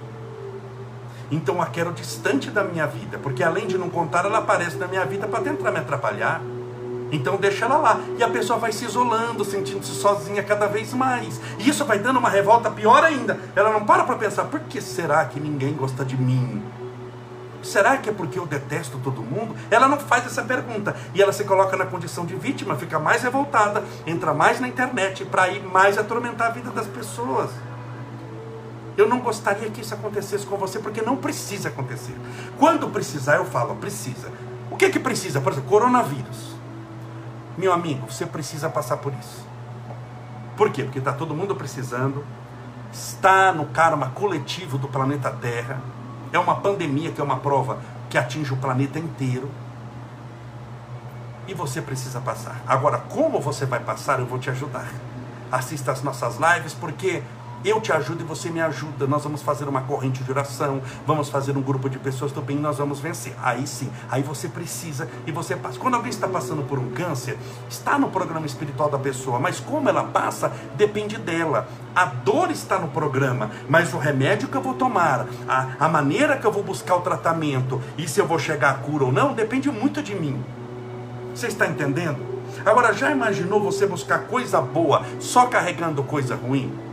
Então 1.30 1.62
a 1.62 1.66
quero 1.66 1.92
distante 1.92 2.50
da 2.50 2.64
minha 2.64 2.88
vida, 2.88 3.18
porque 3.18 3.44
além 3.44 3.68
de 3.68 3.78
não 3.78 3.90
contar, 3.90 4.26
ela 4.26 4.40
aparece 4.40 4.78
na 4.78 4.88
minha 4.88 5.06
vida 5.06 5.28
para 5.28 5.44
tentar 5.44 5.72
me 5.72 5.80
atrapalhar. 5.80 6.42
Então 7.12 7.38
deixa 7.38 7.66
ela 7.66 7.78
lá. 7.78 8.00
E 8.18 8.24
a 8.24 8.30
pessoa 8.30 8.60
vai 8.60 8.72
se 8.72 8.86
isolando, 8.86 9.44
sentindo-se 9.44 9.94
sozinha 9.94 10.44
cada 10.44 10.68
vez 10.68 10.94
mais. 10.94 11.40
E 11.58 11.70
isso 11.70 11.86
vai 11.86 12.00
dando 12.00 12.20
uma 12.20 12.30
revolta 12.30 12.70
pior 12.70 13.04
ainda. 13.04 13.40
Ela 13.56 13.72
não 13.72 13.86
para 13.86 14.04
para 14.04 14.16
pensar, 14.16 14.46
por 14.46 14.60
que 14.62 14.82
será 14.82 15.26
que 15.26 15.40
ninguém 15.40 15.74
gosta 15.74 16.04
de 16.04 16.18
mim? 16.18 16.64
Será 17.62 17.98
que 17.98 18.10
é 18.10 18.14
porque 18.14 18.40
eu 18.40 18.46
detesto 18.46 18.98
todo 19.00 19.22
mundo? 19.22 19.56
Ela 19.70 19.88
não 19.88 20.00
faz 20.00 20.26
essa 20.26 20.44
pergunta. 20.44 20.96
E 21.14 21.22
ela 21.22 21.34
se 21.34 21.44
coloca 21.44 21.76
na 21.76 21.86
condição 21.86 22.26
de 22.26 22.36
vítima, 22.36 22.76
fica 22.76 23.00
mais 23.00 23.24
revoltada, 23.24 23.84
entra 24.06 24.34
mais 24.34 24.60
na 24.60 24.68
internet 24.68 25.26
para 25.26 25.50
ir 25.50 25.62
mais 25.64 25.98
atormentar 25.98 26.48
a 26.48 26.52
vida 26.52 26.70
das 26.72 26.88
pessoas. 26.88 27.50
Eu 28.98 29.08
não 29.08 29.20
gostaria 29.20 29.70
que 29.70 29.82
isso 29.82 29.94
acontecesse 29.94 30.46
com 30.46 30.58
você, 30.58 30.80
porque 30.80 31.04
não 31.04 31.16
precisa 31.16 31.70
acontecer. 31.70 32.16
Quando 32.58 32.90
precisar, 32.90 33.36
eu 33.36 33.46
falo, 33.46 33.76
precisa. 33.76 34.32
O 34.72 34.76
que 34.76 34.90
que 34.90 35.00
precisa? 35.00 35.40
Por 35.40 35.52
exemplo, 35.52 35.70
coronavírus. 35.70 36.56
Meu 37.56 37.72
amigo, 37.72 38.12
você 38.12 38.26
precisa 38.26 38.70
passar 38.70 38.98
por 38.98 39.14
isso. 39.14 39.46
Por 40.58 40.72
quê? 40.72 40.84
Porque 40.84 40.98
está 40.98 41.14
todo 41.14 41.36
mundo 41.36 41.56
precisando, 41.56 42.26
está 42.92 43.54
no 43.54 43.68
karma 43.68 44.10
coletivo 44.10 44.80
do 44.80 44.88
planeta 44.88 45.30
Terra, 45.30 45.80
é 46.34 46.40
uma 46.40 46.56
pandemia 46.56 47.12
que 47.12 47.22
é 47.22 47.24
uma 47.24 47.38
prova 47.38 47.80
que 48.10 48.18
atinge 48.18 48.52
o 48.54 48.58
planeta 48.58 48.98
inteiro. 48.98 49.50
E 51.48 51.54
você 51.54 51.82
precisa 51.82 52.20
passar. 52.20 52.62
Agora, 52.68 52.98
como 52.98 53.40
você 53.40 53.66
vai 53.66 53.80
passar, 53.80 54.20
eu 54.20 54.26
vou 54.26 54.40
te 54.40 54.50
ajudar. 54.50 54.92
Assista 55.52 55.92
as 55.92 56.02
nossas 56.02 56.38
lives, 56.38 56.74
porque 56.74 57.24
eu 57.64 57.82
te 57.82 57.92
ajudo 57.92 58.22
e 58.22 58.26
você 58.26 58.50
me 58.50 58.62
ajuda. 58.62 59.08
Nós 59.08 59.24
vamos 59.24 59.42
fazer 59.42 59.68
uma 59.68 59.82
corrente 59.82 60.24
de 60.24 60.32
oração, 60.32 60.82
vamos 61.06 61.30
fazer 61.30 61.58
um 61.58 61.62
grupo 61.62 61.90
de 61.90 61.98
pessoas 62.00 62.32
do 62.32 62.42
bem 62.42 62.58
nós 62.58 62.78
vamos 62.78 63.00
vencer. 63.00 63.36
Aí 63.42 63.66
sim, 63.66 63.90
aí 64.10 64.22
você 64.22 64.48
precisa 64.48 65.10
e 65.26 65.32
você 65.32 65.56
passa. 65.56 65.80
Quando 65.80 65.96
alguém 65.96 66.10
está 66.10 66.28
passando 66.28 66.64
por 66.64 66.80
um 66.80 66.92
câncer, 66.92 67.38
está 67.70 67.98
no 67.98 68.10
programa 68.10 68.46
espiritual 68.46 68.90
da 68.90 68.98
pessoa, 68.98 69.40
mas 69.40 69.60
como 69.60 69.90
ela 69.90 70.04
passa, 70.04 70.52
depende 70.76 71.18
dela. 71.18 71.68
A 71.96 72.06
dor 72.06 72.52
está 72.52 72.78
no 72.78 72.90
programa, 72.90 73.52
mas 73.68 73.94
o 73.94 73.98
remédio 73.98 74.48
que 74.48 74.56
eu 74.56 74.62
vou 74.62 74.76
tomar, 74.76 75.26
a, 75.48 75.70
a 75.80 75.88
maneira 75.88 76.38
que 76.38 76.46
eu 76.46 76.52
vou 76.52 76.64
buscar 76.64 76.96
o 76.96 77.02
tratamento 77.02 77.82
e 77.98 78.08
se 78.08 78.20
eu 78.20 78.28
vou 78.28 78.38
chegar 78.38 78.70
à 78.70 78.74
cura 78.76 79.06
ou 79.06 79.12
não, 79.12 79.34
depende 79.34 79.70
muito 79.72 80.02
de 80.02 80.14
mim. 80.14 80.44
Você 81.34 81.48
está 81.48 81.68
entendendo? 81.68 82.38
Agora, 82.66 82.94
já 82.94 83.12
imaginou 83.12 83.62
você 83.62 83.86
buscar 83.86 84.20
coisa 84.28 84.60
boa 84.62 85.04
só 85.20 85.46
carregando 85.46 86.04
coisa 86.04 86.36
ruim? 86.36 86.87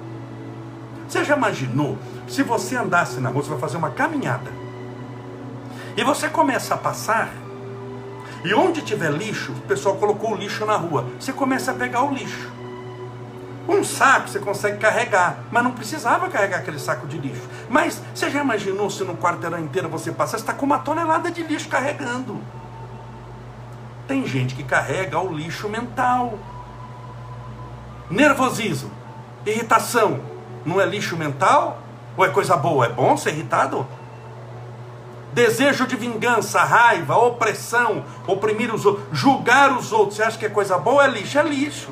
Você 1.09 1.25
já 1.25 1.37
imaginou 1.37 1.99
se 2.27 2.43
você 2.43 2.77
andasse 2.77 3.21
na 3.21 3.29
rua, 3.29 3.43
você 3.43 3.51
vai 3.51 3.59
fazer 3.59 3.77
uma 3.77 3.91
caminhada, 3.91 4.51
e 5.97 6.03
você 6.03 6.29
começa 6.29 6.75
a 6.75 6.79
passar, 6.79 7.31
e 8.45 8.53
onde 8.53 8.83
tiver 8.83 9.11
lixo, 9.13 9.53
o 9.53 9.61
pessoal 9.63 9.97
colocou 9.97 10.33
o 10.33 10.37
lixo 10.37 10.67
na 10.67 10.77
rua, 10.77 11.07
você 11.19 11.33
começa 11.33 11.71
a 11.71 11.75
pegar 11.75 12.03
o 12.03 12.13
lixo. 12.13 12.53
Um 13.67 13.83
saco 13.83 14.29
você 14.29 14.39
consegue 14.39 14.79
carregar, 14.79 15.39
mas 15.51 15.65
não 15.65 15.73
precisava 15.73 16.29
carregar 16.29 16.59
aquele 16.59 16.79
saco 16.79 17.07
de 17.07 17.17
lixo. 17.17 17.49
Mas 17.71 18.03
você 18.15 18.31
já 18.31 18.43
imaginou 18.43 18.91
se 18.91 19.03
no 19.05 19.17
quarteirão 19.17 19.59
inteiro 19.59 19.89
você 19.89 20.13
passar, 20.13 20.37
você 20.37 20.43
está 20.43 20.53
com 20.53 20.67
uma 20.67 20.79
tonelada 20.79 21.31
de 21.31 21.43
lixo 21.43 21.69
carregando? 21.69 22.39
Tem 24.07 24.27
gente 24.27 24.55
que 24.55 24.63
carrega 24.63 25.19
o 25.19 25.33
lixo 25.33 25.67
mental. 25.69 26.39
Nervosismo, 28.11 28.91
irritação, 29.47 30.21
não 30.65 30.81
é 30.81 30.87
lixo 30.87 31.17
mental? 31.17 31.79
Ou 32.17 32.25
é 32.25 32.29
coisa 32.29 32.57
boa? 32.57 32.87
É 32.87 32.89
bom 32.89 33.17
ser 33.17 33.31
irritado? 33.31 33.87
Desejo 35.33 35.87
de 35.87 35.97
vingança, 35.97 36.63
raiva, 36.63 37.17
opressão, 37.17 38.05
oprimir 38.27 38.73
os 38.73 38.87
outros, 38.87 39.07
julgar 39.13 39.77
os 39.77 39.93
outros. 39.93 40.17
Você 40.17 40.23
acha 40.23 40.39
que 40.39 40.47
é 40.47 40.49
coisa 40.49 40.79
boa? 40.79 41.05
É 41.05 41.09
lixo? 41.09 41.39
É 41.39 41.43
lixo. 41.43 41.91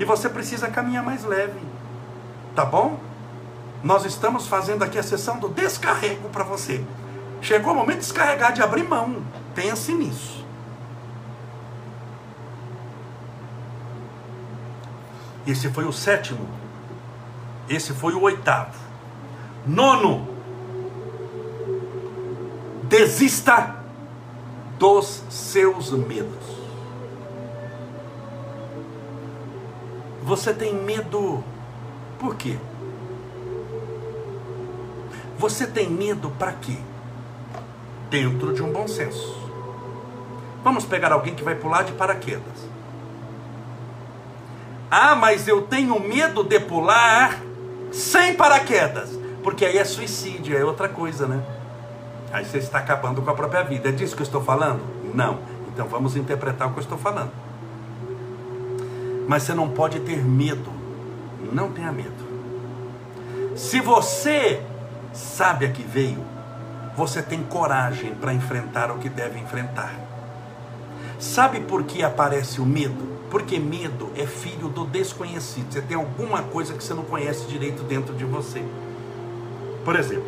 E 0.00 0.04
você 0.04 0.28
precisa 0.28 0.68
caminhar 0.68 1.04
mais 1.04 1.24
leve. 1.24 1.60
Tá 2.56 2.64
bom? 2.64 2.98
Nós 3.84 4.04
estamos 4.04 4.46
fazendo 4.46 4.82
aqui 4.82 4.98
a 4.98 5.02
sessão 5.02 5.38
do 5.38 5.48
descarrego 5.48 6.28
para 6.28 6.44
você. 6.44 6.84
Chegou 7.40 7.72
o 7.72 7.76
momento 7.76 7.98
de 7.98 8.02
descarregar, 8.02 8.52
de 8.52 8.62
abrir 8.62 8.82
mão. 8.84 9.22
Pense 9.54 9.92
nisso. 9.92 10.44
Esse 15.46 15.68
foi 15.70 15.84
o 15.84 15.92
sétimo 15.92 16.62
esse 17.68 17.92
foi 17.92 18.14
o 18.14 18.22
oitavo. 18.22 18.78
Nono, 19.66 20.28
desista 22.84 23.76
dos 24.78 25.22
seus 25.30 25.90
medos. 25.92 26.62
Você 30.22 30.52
tem 30.52 30.74
medo 30.74 31.42
por 32.18 32.36
quê? 32.36 32.56
Você 35.38 35.66
tem 35.66 35.90
medo 35.90 36.30
para 36.30 36.52
quê? 36.52 36.76
Dentro 38.10 38.52
de 38.52 38.62
um 38.62 38.72
bom 38.72 38.86
senso. 38.86 39.40
Vamos 40.62 40.84
pegar 40.84 41.12
alguém 41.12 41.34
que 41.34 41.42
vai 41.42 41.54
pular 41.54 41.82
de 41.82 41.92
paraquedas. 41.92 42.68
Ah, 44.90 45.16
mas 45.16 45.48
eu 45.48 45.62
tenho 45.62 45.98
medo 45.98 46.44
de 46.44 46.60
pular 46.60 47.40
sem 47.92 48.34
paraquedas, 48.34 49.10
porque 49.42 49.64
aí 49.64 49.78
é 49.78 49.84
suicídio, 49.84 50.56
é 50.56 50.64
outra 50.64 50.88
coisa, 50.88 51.26
né? 51.26 51.42
Aí 52.32 52.44
você 52.44 52.58
está 52.58 52.78
acabando 52.78 53.20
com 53.20 53.30
a 53.30 53.34
própria 53.34 53.62
vida. 53.62 53.90
É 53.90 53.92
disso 53.92 54.16
que 54.16 54.22
eu 54.22 54.26
estou 54.26 54.42
falando? 54.42 54.80
Não. 55.14 55.38
Então 55.68 55.86
vamos 55.86 56.16
interpretar 56.16 56.68
o 56.68 56.72
que 56.72 56.78
eu 56.78 56.82
estou 56.82 56.96
falando. 56.96 57.30
Mas 59.28 59.42
você 59.42 59.52
não 59.52 59.68
pode 59.68 60.00
ter 60.00 60.24
medo. 60.24 60.72
Não 61.52 61.70
tenha 61.70 61.92
medo. 61.92 62.32
Se 63.54 63.80
você 63.80 64.62
sabe 65.12 65.66
a 65.66 65.70
que 65.70 65.82
veio, 65.82 66.24
você 66.96 67.22
tem 67.22 67.42
coragem 67.42 68.14
para 68.14 68.32
enfrentar 68.32 68.90
o 68.90 68.98
que 68.98 69.10
deve 69.10 69.38
enfrentar. 69.38 69.92
Sabe 71.22 71.60
por 71.60 71.84
que 71.84 72.02
aparece 72.02 72.60
o 72.60 72.66
medo? 72.66 73.06
Porque 73.30 73.56
medo 73.56 74.10
é 74.16 74.26
filho 74.26 74.66
do 74.66 74.84
desconhecido. 74.84 75.72
Você 75.72 75.80
tem 75.80 75.96
alguma 75.96 76.42
coisa 76.42 76.74
que 76.74 76.82
você 76.82 76.92
não 76.94 77.04
conhece 77.04 77.46
direito 77.46 77.84
dentro 77.84 78.12
de 78.12 78.24
você. 78.24 78.60
Por 79.84 79.94
exemplo, 79.94 80.24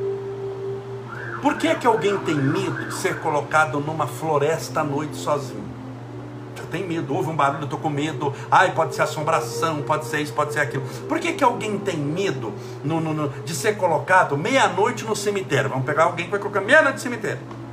por 1.43 1.57
que, 1.57 1.75
que 1.75 1.85
alguém 1.85 2.17
tem 2.19 2.37
medo 2.37 2.85
de 2.87 2.95
ser 2.95 3.19
colocado 3.19 3.81
numa 3.81 4.07
floresta 4.07 4.83
à 4.83 4.85
noite 4.85 5.17
sozinho? 5.17 5.65
Você 6.55 6.63
tem 6.71 6.87
medo, 6.87 7.13
houve 7.13 7.29
um 7.29 7.37
barulho, 7.37 7.63
eu 7.63 7.65
estou 7.65 7.81
com 7.81 7.91
medo. 7.91 8.33
Ai, 8.49 8.73
pode 8.73 8.95
ser 8.95 9.03
assombração, 9.03 9.83
pode 9.83 10.05
ser 10.05 10.21
isso, 10.21 10.33
pode 10.33 10.53
ser 10.53 10.61
aquilo. 10.61 10.85
Por 11.09 11.19
que, 11.19 11.33
que 11.33 11.43
alguém 11.43 11.77
tem 11.77 11.97
medo 11.97 12.53
no, 12.85 13.01
no, 13.01 13.13
no, 13.13 13.29
de 13.45 13.53
ser 13.53 13.77
colocado 13.77 14.39
meia-noite 14.39 15.05
no 15.05 15.17
cemitério? 15.17 15.69
Vamos 15.69 15.87
pegar 15.87 16.05
alguém 16.05 16.27
que 16.27 16.31
vai 16.31 16.39
colocar 16.39 16.61
meia-noite 16.61 16.99
no 16.99 17.03
cemitério. 17.03 17.64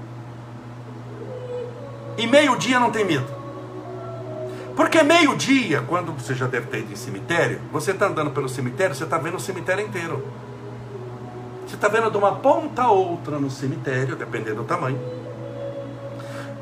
E 2.21 2.27
meio-dia 2.27 2.79
não 2.79 2.91
tem 2.91 3.03
medo. 3.03 3.25
Porque 4.75 5.01
meio-dia, 5.01 5.83
quando 5.87 6.11
você 6.11 6.35
já 6.35 6.45
deve 6.45 6.67
ter 6.67 6.81
ido 6.81 6.93
em 6.93 6.95
cemitério, 6.95 7.59
você 7.71 7.89
está 7.89 8.05
andando 8.05 8.29
pelo 8.29 8.47
cemitério, 8.47 8.93
você 8.93 9.05
está 9.05 9.17
vendo 9.17 9.37
o 9.37 9.39
cemitério 9.39 9.83
inteiro. 9.83 10.23
Você 11.65 11.73
está 11.73 11.87
vendo 11.87 12.11
de 12.11 12.17
uma 12.17 12.35
ponta 12.35 12.83
a 12.83 12.91
outra 12.91 13.39
no 13.39 13.49
cemitério, 13.49 14.15
dependendo 14.15 14.57
do 14.57 14.65
tamanho. 14.65 14.99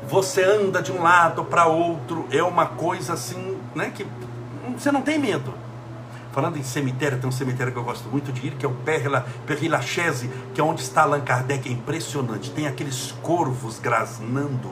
Você 0.08 0.42
anda 0.42 0.80
de 0.80 0.92
um 0.92 1.02
lado 1.02 1.44
para 1.44 1.66
outro, 1.66 2.26
é 2.30 2.42
uma 2.42 2.64
coisa 2.64 3.12
assim, 3.12 3.58
né? 3.74 3.92
Que 3.94 4.06
você 4.78 4.90
não 4.90 5.02
tem 5.02 5.18
medo. 5.18 5.52
Falando 6.32 6.56
em 6.56 6.62
cemitério, 6.62 7.18
tem 7.18 7.28
um 7.28 7.32
cemitério 7.32 7.70
que 7.70 7.78
eu 7.78 7.84
gosto 7.84 8.08
muito 8.08 8.32
de 8.32 8.46
ir, 8.46 8.52
que 8.52 8.64
é 8.64 8.68
o 8.68 8.72
Père, 8.72 9.10
Père 9.46 9.68
Lachaise, 9.68 10.30
que 10.54 10.60
é 10.60 10.64
onde 10.64 10.80
está 10.80 11.02
Allan 11.02 11.20
Kardec, 11.20 11.68
é 11.68 11.72
impressionante. 11.72 12.50
Tem 12.50 12.66
aqueles 12.66 13.12
corvos 13.20 13.78
grasnando 13.78 14.70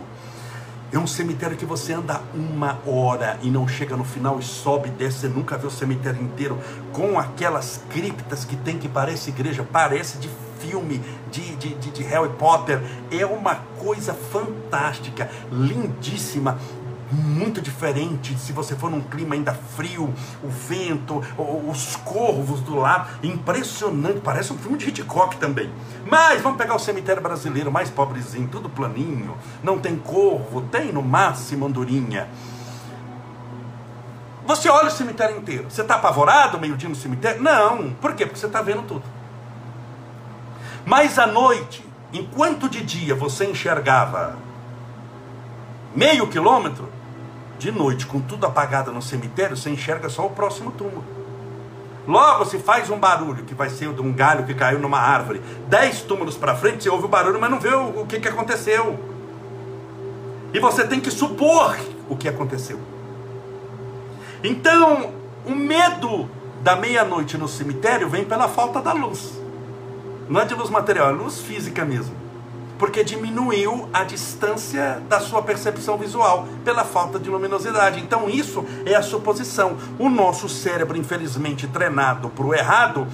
é 0.91 0.99
um 0.99 1.07
cemitério 1.07 1.57
que 1.57 1.67
você 1.67 1.93
anda 1.93 2.21
uma 2.35 2.79
hora 2.87 3.39
e 3.43 3.51
não 3.51 3.69
chega 3.69 3.97
no 3.97 4.05
final 4.05 4.39
e 4.39 4.43
sobe 4.43 4.89
e 4.89 4.93
desce. 4.93 5.21
Você 5.21 5.29
nunca 5.29 5.59
vê 5.59 5.67
o 5.67 5.71
cemitério 5.71 6.23
inteiro 6.23 6.59
com 6.93 7.19
aquelas 7.19 7.83
criptas 7.91 8.45
que 8.45 8.57
tem 8.57 8.79
que 8.79 8.89
parece 8.89 9.31
igreja, 9.31 9.67
parece 9.71 10.19
de 10.19 10.31
filme 10.59 11.01
de, 11.31 11.57
de, 11.57 11.75
de, 11.75 11.91
de 11.91 12.03
Harry 12.05 12.31
Potter. 12.31 12.81
É 13.11 13.25
uma 13.27 13.57
coisa 13.79 14.15
fantástica, 14.15 15.31
lindíssima 15.53 16.59
muito 17.11 17.61
diferente 17.61 18.39
se 18.39 18.53
você 18.53 18.75
for 18.75 18.91
num 18.91 19.01
clima 19.01 19.35
ainda 19.35 19.55
frio, 19.55 20.13
o 20.43 20.49
vento, 20.49 21.23
os 21.69 21.97
corvos 21.97 22.61
do 22.61 22.77
lado, 22.77 23.09
impressionante, 23.23 24.21
parece 24.21 24.53
um 24.53 24.59
filme 24.59 24.77
de 24.77 24.89
Hitchcock 24.89 25.37
também. 25.37 25.71
Mas 26.11 26.43
vamos 26.43 26.59
pegar 26.59 26.75
o 26.75 26.79
cemitério 26.79 27.23
brasileiro, 27.23 27.71
mais 27.71 27.91
pobrezinho, 27.91 28.49
tudo 28.49 28.69
planinho, 28.69 29.37
não 29.63 29.79
tem 29.79 29.97
corvo, 29.97 30.63
tem 30.63 30.93
no 30.93 31.03
máximo 31.03 31.67
andorinha. 31.67 32.29
Você 34.47 34.69
olha 34.71 34.89
o 34.89 34.91
cemitério 34.91 35.37
inteiro, 35.37 35.67
você 35.71 35.83
está 35.83 35.97
apavorado 35.97 36.59
meio-dia 36.59 36.89
no 36.89 36.95
cemitério? 36.95 37.43
Não, 37.43 37.91
por 38.01 38.15
quê? 38.15 38.25
Porque 38.25 38.41
você 38.41 38.47
está 38.47 38.63
vendo 38.63 38.83
tudo. 38.87 39.05
Mas 40.87 41.19
à 41.19 41.27
noite, 41.27 41.85
enquanto 42.13 42.69
de 42.69 42.83
dia 42.83 43.15
você 43.15 43.45
enxergava 43.45 44.37
meio 45.95 46.27
quilômetro, 46.29 46.89
de 47.59 47.73
noite, 47.73 48.07
com 48.07 48.21
tudo 48.21 48.47
apagado 48.47 48.93
no 48.93 49.03
cemitério, 49.03 49.57
você 49.57 49.69
enxerga 49.69 50.09
só 50.09 50.25
o 50.25 50.31
próximo 50.31 50.71
túmulo. 50.71 51.05
Logo 52.07 52.45
se 52.47 52.59
faz 52.59 52.89
um 52.89 52.99
barulho, 52.99 53.45
que 53.45 53.55
vai 53.55 53.69
ser 53.69 53.93
de 53.93 54.01
um 54.01 54.13
galho 54.13 54.47
que 54.47 54.55
caiu 54.55 54.79
numa 54.79 54.99
árvore. 54.99 55.43
Dez 55.67 56.01
túmulos 56.03 56.37
para 56.37 56.55
frente, 56.55 56.85
você 56.85 56.89
ouve 56.89 57.05
o 57.05 57.09
barulho, 57.09 57.41
mas 57.41 57.51
não 57.51 57.61
vê 57.61 57.75
o, 57.75 58.01
o 58.01 58.07
que, 58.07 58.21
que 58.21 58.29
aconteceu. 58.29 58.99
E 60.55 60.61
você 60.61 60.87
tem 60.87 61.01
que 61.01 61.11
supor 61.11 61.77
o 62.09 62.17
que 62.17 62.29
aconteceu. 62.29 62.81
Então, 64.43 65.13
o 65.45 65.55
medo 65.55 66.31
da 66.63 66.77
meia-noite 66.77 67.37
no 67.37 67.49
cemitério 67.49 68.09
vem 68.09 68.25
pela 68.25 68.49
falta 68.49 68.81
da 68.81 68.93
luz. 68.93 69.39
Não 70.29 70.41
é 70.41 70.45
de 70.45 70.55
luz 70.55 70.71
material, 70.71 71.11
é 71.11 71.13
luz 71.13 71.41
física 71.41 71.85
mesmo 71.85 72.28
porque 72.79 73.03
diminuiu 73.03 73.89
a 73.93 74.05
distância 74.05 75.03
da 75.09 75.19
sua 75.21 75.43
percepção 75.43 75.99
visual 75.99 76.47
pela 76.65 76.85
falta 76.85 77.19
de 77.19 77.29
luminosidade. 77.29 78.01
Então, 78.01 78.29
isso 78.29 78.65
é 78.87 78.95
a 78.95 79.03
suposição. 79.03 79.77
O 79.99 80.09
nosso 80.09 80.49
cérebro, 80.49 80.97
infelizmente, 80.97 81.67
treinado 81.67 82.29
para 82.31 82.47
o 82.47 82.55
errado, 82.55 83.07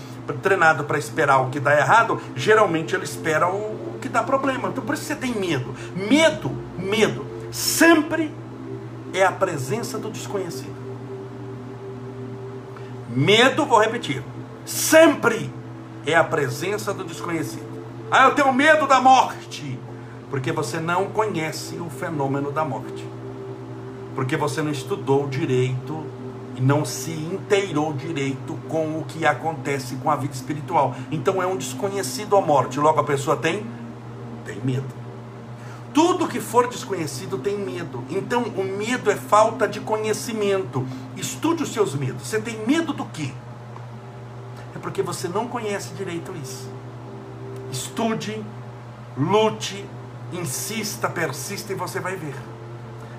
treinado 0.42 0.85
para 0.85 0.98
esperar 0.98 1.38
o 1.38 1.50
que 1.50 1.59
dá 1.59 1.77
errado, 1.77 2.20
geralmente 2.37 2.94
ele 2.94 3.05
espera 3.05 3.48
o 3.48 3.98
que 4.00 4.09
dá 4.09 4.22
problema. 4.22 4.68
Então, 4.68 4.85
por 4.85 4.94
isso 4.94 5.05
você 5.05 5.16
tem 5.16 5.33
medo. 5.35 5.74
Medo, 5.96 6.50
medo, 6.79 7.27
sempre 7.50 8.35
é 9.14 9.24
a 9.24 9.33
presença 9.33 9.98
do 9.98 10.11
desconhecido. 10.11 10.74
Medo, 13.09 13.64
vou 13.64 13.81
repetir, 13.81 14.22
sempre 14.66 15.53
é 16.05 16.14
a 16.14 16.24
presença 16.24 16.92
do 16.92 17.05
desconhecido. 17.05 17.73
Ah, 18.16 18.29
eu 18.29 18.35
tenho 18.37 18.53
medo 18.53 18.87
da 18.87 19.00
morte. 19.00 19.77
Porque 20.31 20.53
você 20.53 20.79
não 20.79 21.07
conhece 21.07 21.74
o 21.79 21.90
fenômeno 21.90 22.53
da 22.53 22.64
morte. 22.64 23.05
Porque 24.14 24.37
você 24.37 24.62
não 24.62 24.70
estudou 24.70 25.27
direito 25.27 26.07
e 26.55 26.61
não 26.61 26.85
se 26.85 27.11
inteirou 27.11 27.92
direito 27.92 28.57
com 28.68 29.00
o 29.00 29.05
que 29.05 29.27
acontece 29.27 29.96
com 29.96 30.09
a 30.12 30.14
vida 30.14 30.33
espiritual. 30.33 30.94
Então 31.11 31.42
é 31.42 31.46
um 31.48 31.57
desconhecido 31.57 32.37
a 32.37 32.40
morte. 32.40 32.79
Logo 32.79 33.00
a 33.00 33.05
pessoa 33.05 33.37
tem 33.37 33.66
tem 34.44 34.61
medo. 34.61 34.94
Tudo 35.92 36.29
que 36.29 36.38
for 36.38 36.68
desconhecido 36.68 37.38
tem 37.38 37.59
medo. 37.59 38.05
Então 38.09 38.44
o 38.44 38.62
medo 38.62 39.11
é 39.11 39.16
falta 39.16 39.66
de 39.66 39.81
conhecimento. 39.81 40.87
Estude 41.16 41.64
os 41.64 41.72
seus 41.72 41.96
medos. 41.96 42.29
Você 42.29 42.40
tem 42.40 42.64
medo 42.64 42.92
do 42.92 43.07
quê? 43.07 43.33
É 44.72 44.79
porque 44.79 45.03
você 45.03 45.27
não 45.27 45.48
conhece 45.48 45.92
direito 45.94 46.33
isso. 46.40 46.83
Estude, 47.74 48.40
lute, 49.18 49.84
insista, 50.32 51.10
persista 51.10 51.72
e 51.72 51.76
você 51.76 51.98
vai 51.98 52.14
ver. 52.14 52.37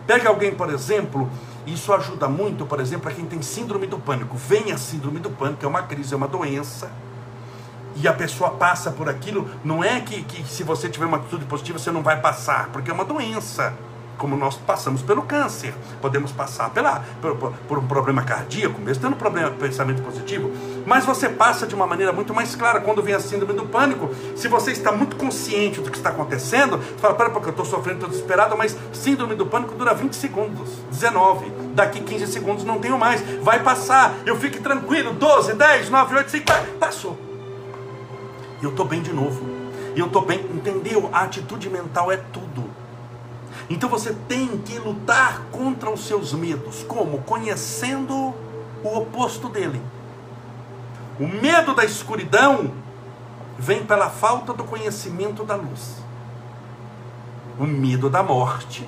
Pega 0.08 0.30
alguém, 0.30 0.56
por 0.56 0.70
exemplo, 0.70 1.30
isso 1.68 1.92
ajuda 1.92 2.30
muito, 2.30 2.66
por 2.66 2.80
exemplo, 2.80 3.04
para 3.04 3.14
quem 3.14 3.26
tem 3.26 3.42
síndrome 3.42 3.86
do 3.86 4.00
pânico. 4.00 4.38
Vem 4.38 4.72
a 4.72 4.78
síndrome 4.78 5.20
do 5.20 5.30
pânico, 5.30 5.66
é 5.66 5.68
uma 5.68 5.84
crise, 5.84 6.14
é 6.14 6.18
uma 6.18 6.28
doença. 6.28 6.90
E 7.98 8.08
a 8.08 8.14
pessoa 8.14 8.52
passa 8.52 8.92
por 8.92 9.10
aquilo, 9.10 9.50
não 9.62 9.84
é 9.84 10.00
que, 10.00 10.24
que 10.24 10.48
se 10.48 10.64
você 10.64 10.88
tiver 10.88 11.06
uma 11.06 11.18
atitude 11.18 11.44
positiva 11.44 11.78
você 11.78 11.92
não 11.92 12.02
vai 12.02 12.22
passar, 12.22 12.70
porque 12.70 12.90
é 12.90 12.94
uma 12.94 13.06
doença 13.06 13.74
como 14.18 14.36
nós 14.36 14.56
passamos 14.56 15.02
pelo 15.02 15.24
câncer, 15.24 15.74
podemos 16.02 16.32
passar 16.32 16.70
pela, 16.70 17.04
por, 17.22 17.54
por 17.68 17.78
um 17.78 17.88
problema 17.88 18.24
cardíaco, 18.24 18.80
mesmo 18.82 19.04
tendo 19.04 19.16
problema 19.16 19.50
de 19.50 19.58
pensamento 19.58 20.02
positivo, 20.02 20.52
mas 20.86 21.06
você 21.06 21.30
passa 21.30 21.68
de 21.68 21.76
uma 21.76 21.88
maneira 21.88 22.12
muito 22.12 22.34
mais 22.34 22.56
clara 22.56 22.82
quando 22.82 23.02
vem 23.02 23.14
a 23.14 23.20
síndrome 23.20 23.54
do 23.54 23.66
pânico. 23.66 24.10
Se 24.36 24.48
você 24.48 24.72
está 24.72 24.92
muito 24.92 25.16
consciente 25.16 25.82
do 25.82 25.90
que 25.90 25.98
está 25.98 26.10
acontecendo, 26.10 26.80
fala, 26.98 27.14
pera, 27.16 27.30
porque 27.30 27.48
eu 27.48 27.52
estou 27.52 27.66
sofrendo, 27.66 27.98
estou 27.98 28.10
desesperado, 28.10 28.58
mas 28.58 28.78
síndrome 28.94 29.36
do 29.36 29.46
pânico 29.46 29.76
dura 29.76 29.94
20 29.94 30.14
segundos, 30.14 30.70
19, 30.90 31.52
daqui 31.74 32.00
15 32.00 32.28
segundos 32.28 32.64
não 32.64 32.80
tenho 32.80 32.98
mais, 32.98 33.22
vai 33.42 33.62
passar, 33.62 34.14
eu 34.26 34.36
fique 34.36 34.60
tranquilo, 34.60 35.14
12, 35.14 35.54
10, 35.54 35.90
9, 35.90 36.16
8, 36.16 36.32
5, 36.32 36.46
passou. 36.80 37.18
E 38.62 38.64
eu 38.64 38.72
estou 38.72 38.86
bem 38.86 39.02
de 39.02 39.14
novo. 39.14 39.56
E 39.96 40.00
eu 40.00 40.08
estou 40.08 40.26
bem, 40.26 40.40
entendeu? 40.54 41.10
A 41.14 41.22
atitude 41.22 41.70
mental 41.70 42.12
é 42.12 42.18
tudo. 42.18 42.70
Então 43.70 43.90
você 43.90 44.14
tem 44.28 44.58
que 44.60 44.78
lutar 44.78 45.42
contra 45.52 45.90
os 45.90 46.06
seus 46.06 46.34
medos. 46.34 46.84
Como? 46.84 47.22
Conhecendo 47.24 48.34
o 48.84 48.98
oposto 48.98 49.50
dele. 49.50 49.82
O 51.20 51.28
medo 51.28 51.74
da 51.74 51.84
escuridão 51.84 52.72
vem 53.58 53.86
pela 53.86 54.10
falta 54.10 54.54
do 54.54 54.64
conhecimento 54.64 55.44
da 55.44 55.56
luz. 55.56 55.98
O 57.58 57.66
medo 57.66 58.10
da 58.10 58.22
morte 58.22 58.88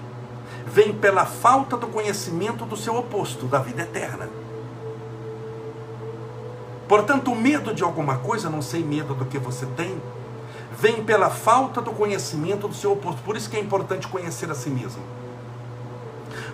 vem 0.66 0.94
pela 0.94 1.26
falta 1.26 1.78
do 1.78 1.88
conhecimento 1.88 2.66
do 2.66 2.76
seu 2.76 2.96
oposto, 2.96 3.46
da 3.46 3.60
vida 3.60 3.84
eterna. 3.84 4.30
Portanto, 6.88 7.32
o 7.32 7.36
medo 7.36 7.74
de 7.74 7.84
alguma 7.84 8.18
coisa, 8.18 8.50
não 8.50 8.62
sei 8.62 8.84
medo 8.84 9.14
do 9.14 9.26
que 9.26 9.40
você 9.40 9.66
tem, 9.66 10.02
vem 10.80 11.04
pela 11.04 11.30
falta 11.30 11.82
do 11.82 11.92
conhecimento 11.92 12.68
do 12.68 12.76
seu 12.76 12.92
oposto. 12.94 13.22
Por 13.24 13.36
isso 13.36 13.50
que 13.50 13.58
é 13.58 13.60
importante 13.60 14.08
conhecer 14.08 14.50
a 14.52 14.56
si 14.56 14.70
mesmo. 14.70 15.02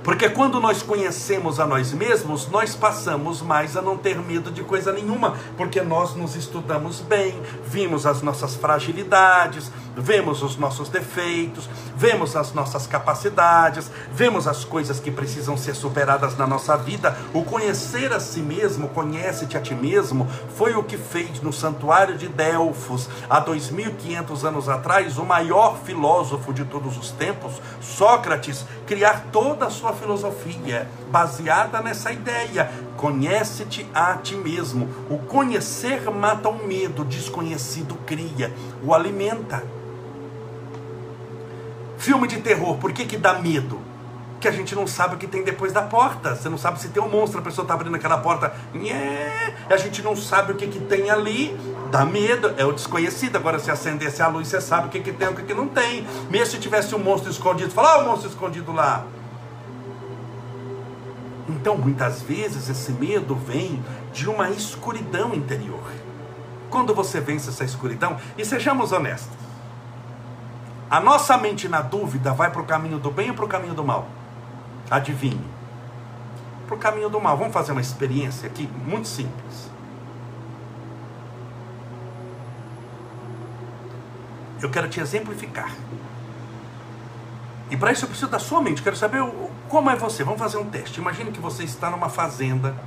Porque 0.04 0.30
quando 0.30 0.60
nós 0.60 0.82
conhecemos 0.84 1.62
a 1.62 1.66
nós 1.66 1.94
mesmos, 1.94 2.50
nós 2.50 2.76
passamos 2.76 3.42
mais 3.42 3.78
a 3.78 3.82
não 3.82 3.98
ter 3.98 4.20
medo 4.20 4.52
de 4.52 4.62
coisa 4.62 4.92
nenhuma, 4.92 5.38
porque 5.56 5.82
nós 5.82 6.14
nos 6.14 6.36
estudamos 6.36 7.00
bem, 7.00 7.42
vimos 7.66 8.06
as 8.06 8.22
nossas 8.22 8.54
fragilidades, 8.54 9.72
vemos 9.96 10.42
os 10.42 10.58
nossos 10.58 10.90
defeitos, 10.90 11.70
vemos 11.96 12.36
as 12.36 12.54
nossas 12.54 12.88
capacidades, 12.88 13.90
vemos 14.12 14.48
as 14.48 14.64
coisas 14.64 15.00
que 15.00 15.12
precisam 15.12 15.58
ser 15.58 15.76
superadas 15.76 16.38
na 16.38 16.48
nossa 16.48 16.76
vida. 16.78 17.18
O 17.34 17.44
conhecer 17.44 18.12
a 18.14 18.20
si 18.20 18.42
mesmo, 18.42 18.90
conhece-te 18.90 19.58
a 19.58 19.62
ti 19.62 19.76
mesmo, 19.76 20.28
foi 20.56 20.76
o 20.76 20.84
que 20.84 20.98
fez 20.98 21.42
no 21.42 21.54
santuário 21.54 22.18
de 22.18 22.28
Delfos, 22.28 23.10
há 23.30 23.40
2500 23.40 24.46
anos 24.46 24.70
atrás, 24.70 25.18
o 25.18 25.26
maior 25.26 25.78
filósofo 25.84 26.54
de 26.54 26.66
todos 26.66 26.98
os 26.98 27.12
tempos, 27.12 27.62
Sócrates, 27.82 28.66
criar 28.86 29.28
toda 29.32 29.66
a 29.66 29.70
sua 29.70 29.94
filosofia 29.94 30.88
baseada 31.10 31.82
nessa 31.82 32.12
ideia. 32.12 32.72
Conhece-te 32.98 33.86
a 33.94 34.16
ti 34.16 34.36
mesmo. 34.36 34.88
O 35.10 35.18
conhecer 35.18 36.10
mata 36.12 36.50
o 36.50 36.68
medo, 36.68 37.02
o 37.02 37.06
desconhecido 37.06 37.96
cria, 38.06 38.54
o 38.84 38.94
alimenta. 38.94 39.64
Filme 41.98 42.28
de 42.28 42.42
terror, 42.42 42.78
por 42.78 42.92
que, 42.92 43.06
que 43.06 43.18
dá 43.18 43.34
medo? 43.34 43.80
Que 44.40 44.48
a 44.48 44.52
gente 44.52 44.76
não 44.76 44.86
sabe 44.86 45.16
o 45.16 45.18
que 45.18 45.28
tem 45.28 45.44
depois 45.44 45.72
da 45.72 45.82
porta. 45.82 46.36
Você 46.36 46.50
não 46.50 46.58
sabe 46.58 46.80
se 46.80 46.90
tem 46.90 47.02
um 47.02 47.08
monstro, 47.08 47.40
a 47.40 47.42
pessoa 47.42 47.64
está 47.64 47.74
abrindo 47.74 47.96
aquela 47.96 48.18
porta. 48.18 48.54
Nhê, 48.74 48.92
a 49.70 49.78
gente 49.78 50.02
não 50.02 50.16
sabe 50.16 50.52
o 50.52 50.56
que, 50.56 50.68
que 50.68 50.80
tem 50.80 51.10
ali. 51.10 51.58
Dá 51.90 52.06
medo, 52.06 52.54
é 52.58 52.66
o 52.66 52.74
desconhecido. 52.74 53.38
Agora, 53.38 53.58
se 53.58 53.72
acendesse 53.72 54.22
a 54.22 54.28
luz, 54.28 54.50
você 54.50 54.60
sabe 54.60 54.88
o 54.88 54.90
que, 54.90 55.00
que 55.00 55.14
tem 55.14 55.28
e 55.28 55.32
o 55.32 55.36
que, 55.36 55.44
que 55.44 55.54
não 55.54 55.68
tem. 55.68 56.06
Mesmo 56.30 56.48
se 56.48 56.60
tivesse 56.60 56.94
um 56.94 57.00
monstro 57.00 57.32
escondido, 57.32 57.72
fala, 57.72 57.94
ah, 57.94 57.98
o 58.00 58.06
monstro 58.08 58.30
escondido 58.30 58.74
lá. 58.74 59.06
Então, 61.48 61.78
muitas 61.78 62.22
vezes, 62.22 62.70
esse 62.70 62.92
medo 62.92 63.36
vem 63.36 63.84
de 64.12 64.30
uma 64.30 64.50
escuridão 64.50 65.34
interior. 65.34 65.84
Quando 66.70 66.94
você 66.94 67.20
vence 67.20 67.50
essa 67.50 67.64
escuridão, 67.64 68.18
e 68.38 68.44
sejamos 68.44 68.92
honestos, 68.92 69.43
a 70.94 71.00
nossa 71.00 71.36
mente 71.40 71.68
na 71.68 71.82
dúvida 71.82 72.34
vai 72.34 72.52
para 72.52 72.62
o 72.62 72.66
caminho 72.66 73.00
do 73.00 73.10
bem 73.10 73.32
ou 73.32 73.36
para 73.36 73.46
o 73.46 73.48
caminho 73.48 73.74
do 73.74 73.84
mal? 73.84 74.08
Adivinhe. 74.92 75.44
Para 76.68 76.76
o 76.76 76.78
caminho 76.78 77.10
do 77.10 77.20
mal. 77.20 77.36
Vamos 77.36 77.52
fazer 77.52 77.72
uma 77.72 77.82
experiência 77.82 78.46
aqui 78.46 78.70
muito 78.86 79.08
simples. 79.08 79.72
Eu 84.62 84.70
quero 84.70 84.88
te 84.88 85.00
exemplificar. 85.00 85.72
E 87.72 87.76
para 87.76 87.92
isso 87.92 88.06
eu 88.06 88.10
preciso 88.10 88.30
da 88.30 88.38
sua 88.38 88.62
mente. 88.62 88.84
Quero 88.84 88.96
saber 88.96 89.24
como 89.68 89.90
é 89.90 89.96
você. 89.96 90.24
Vamos 90.24 90.40
fazer 90.40 90.58
um 90.58 90.70
teste. 90.70 91.00
Imagine 91.00 91.32
que 91.32 91.40
você 91.40 91.64
está 91.64 91.90
numa 91.90 92.08
fazenda 92.08 92.78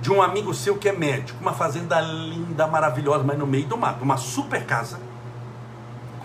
de 0.00 0.10
um 0.10 0.20
amigo 0.20 0.52
seu 0.52 0.78
que 0.78 0.88
é 0.88 0.92
médico. 0.92 1.38
Uma 1.40 1.52
fazenda 1.52 2.00
linda, 2.00 2.66
maravilhosa, 2.66 3.22
mas 3.22 3.38
no 3.38 3.46
meio 3.46 3.68
do 3.68 3.78
mato. 3.78 4.02
Uma 4.02 4.16
super 4.16 4.66
casa 4.66 5.05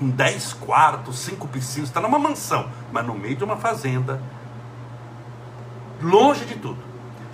com 0.02 0.10
10 0.10 0.54
quartos, 0.54 1.20
5 1.20 1.48
piscinas, 1.48 1.90
está 1.90 2.02
numa 2.02 2.18
mansão, 2.18 2.68
mas 2.92 3.06
no 3.06 3.14
meio 3.14 3.36
de 3.36 3.44
uma 3.44 3.56
fazenda, 3.56 4.20
longe 6.02 6.44
de 6.44 6.56
tudo. 6.56 6.80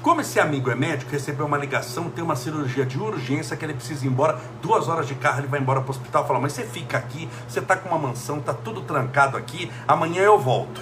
Como 0.01 0.19
esse 0.19 0.37
amigo 0.37 0.69
é 0.69 0.75
médico, 0.75 1.09
recebeu 1.09 1.45
uma 1.45 1.57
ligação, 1.57 2.09
tem 2.09 2.21
uma 2.21 2.35
cirurgia 2.35 2.85
de 2.85 2.99
urgência 2.99 3.55
que 3.55 3.63
ele 3.63 3.73
precisa 3.73 4.05
ir 4.05 4.09
embora, 4.09 4.37
duas 4.61 4.89
horas 4.89 5.07
de 5.07 5.15
carro 5.15 5.39
ele 5.39 5.47
vai 5.47 5.61
embora 5.61 5.79
para 5.79 5.87
o 5.87 5.91
hospital, 5.91 6.27
fala, 6.27 6.41
mas 6.41 6.51
você 6.51 6.65
fica 6.65 6.97
aqui, 6.97 7.29
você 7.47 7.59
está 7.59 7.77
com 7.77 7.87
uma 7.87 7.97
mansão, 7.97 8.39
está 8.39 8.53
tudo 8.53 8.81
trancado 8.81 9.37
aqui, 9.37 9.71
amanhã 9.87 10.23
eu 10.23 10.37
volto. 10.37 10.81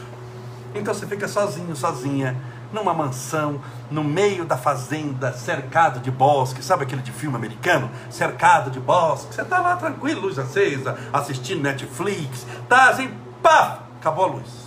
Então 0.74 0.92
você 0.92 1.06
fica 1.06 1.28
sozinho, 1.28 1.76
sozinha, 1.76 2.36
numa 2.76 2.94
mansão, 2.94 3.62
no 3.90 4.04
meio 4.04 4.46
da 4.46 4.58
fazenda, 4.58 5.34
cercado 5.34 6.00
de 6.00 6.12
bosque, 6.12 6.64
sabe 6.64 6.84
aquele 6.84 7.02
de 7.02 7.12
filme 7.12 7.36
americano? 7.36 7.90
Cercado 8.10 8.70
de 8.70 8.80
bosque, 8.80 9.34
você 9.34 9.44
tá 9.44 9.60
lá 9.60 9.76
tranquilo, 9.78 10.22
luz 10.22 10.38
acesa, 10.38 10.98
assistindo 11.12 11.64
Netflix, 11.64 12.46
tá 12.68 12.90
assim, 12.90 13.10
pá, 13.42 13.80
acabou 14.00 14.26
a 14.26 14.28
luz. 14.28 14.66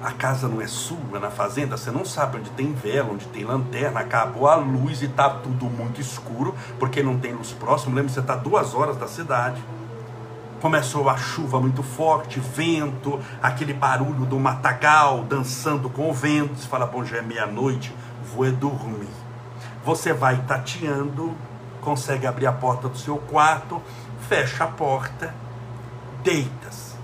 A 0.00 0.12
casa 0.12 0.48
não 0.48 0.60
é 0.60 0.66
sua, 0.66 1.18
na 1.20 1.30
fazenda, 1.30 1.76
você 1.76 1.90
não 1.90 2.04
sabe 2.04 2.38
onde 2.38 2.50
tem 2.50 2.72
vela, 2.72 3.12
onde 3.12 3.26
tem 3.26 3.44
lanterna, 3.44 4.00
acabou 4.00 4.48
a 4.48 4.54
luz 4.54 5.02
e 5.02 5.08
tá 5.08 5.28
tudo 5.28 5.66
muito 5.66 6.00
escuro, 6.00 6.54
porque 6.78 7.02
não 7.02 7.18
tem 7.18 7.32
luz 7.32 7.52
próxima. 7.52 7.96
Lembra, 7.96 8.12
você 8.12 8.22
tá 8.22 8.36
duas 8.36 8.74
horas 8.74 8.96
da 8.96 9.08
cidade 9.08 9.60
Começou 10.60 11.08
a 11.08 11.16
chuva 11.16 11.60
muito 11.60 11.82
forte, 11.84 12.40
vento, 12.40 13.20
aquele 13.40 13.72
barulho 13.72 14.26
do 14.26 14.38
matagal 14.40 15.22
dançando 15.22 15.88
com 15.88 16.10
o 16.10 16.12
vento. 16.12 16.56
Você 16.56 16.66
fala, 16.66 16.86
bom, 16.86 17.04
já 17.04 17.18
é 17.18 17.22
meia-noite, 17.22 17.94
vou 18.34 18.44
é 18.44 18.50
dormir. 18.50 19.08
Você 19.84 20.12
vai 20.12 20.36
tateando, 20.48 21.36
consegue 21.80 22.26
abrir 22.26 22.46
a 22.46 22.52
porta 22.52 22.88
do 22.88 22.98
seu 22.98 23.18
quarto, 23.18 23.80
fecha 24.28 24.64
a 24.64 24.66
porta, 24.66 25.32
deitas. 26.24 26.96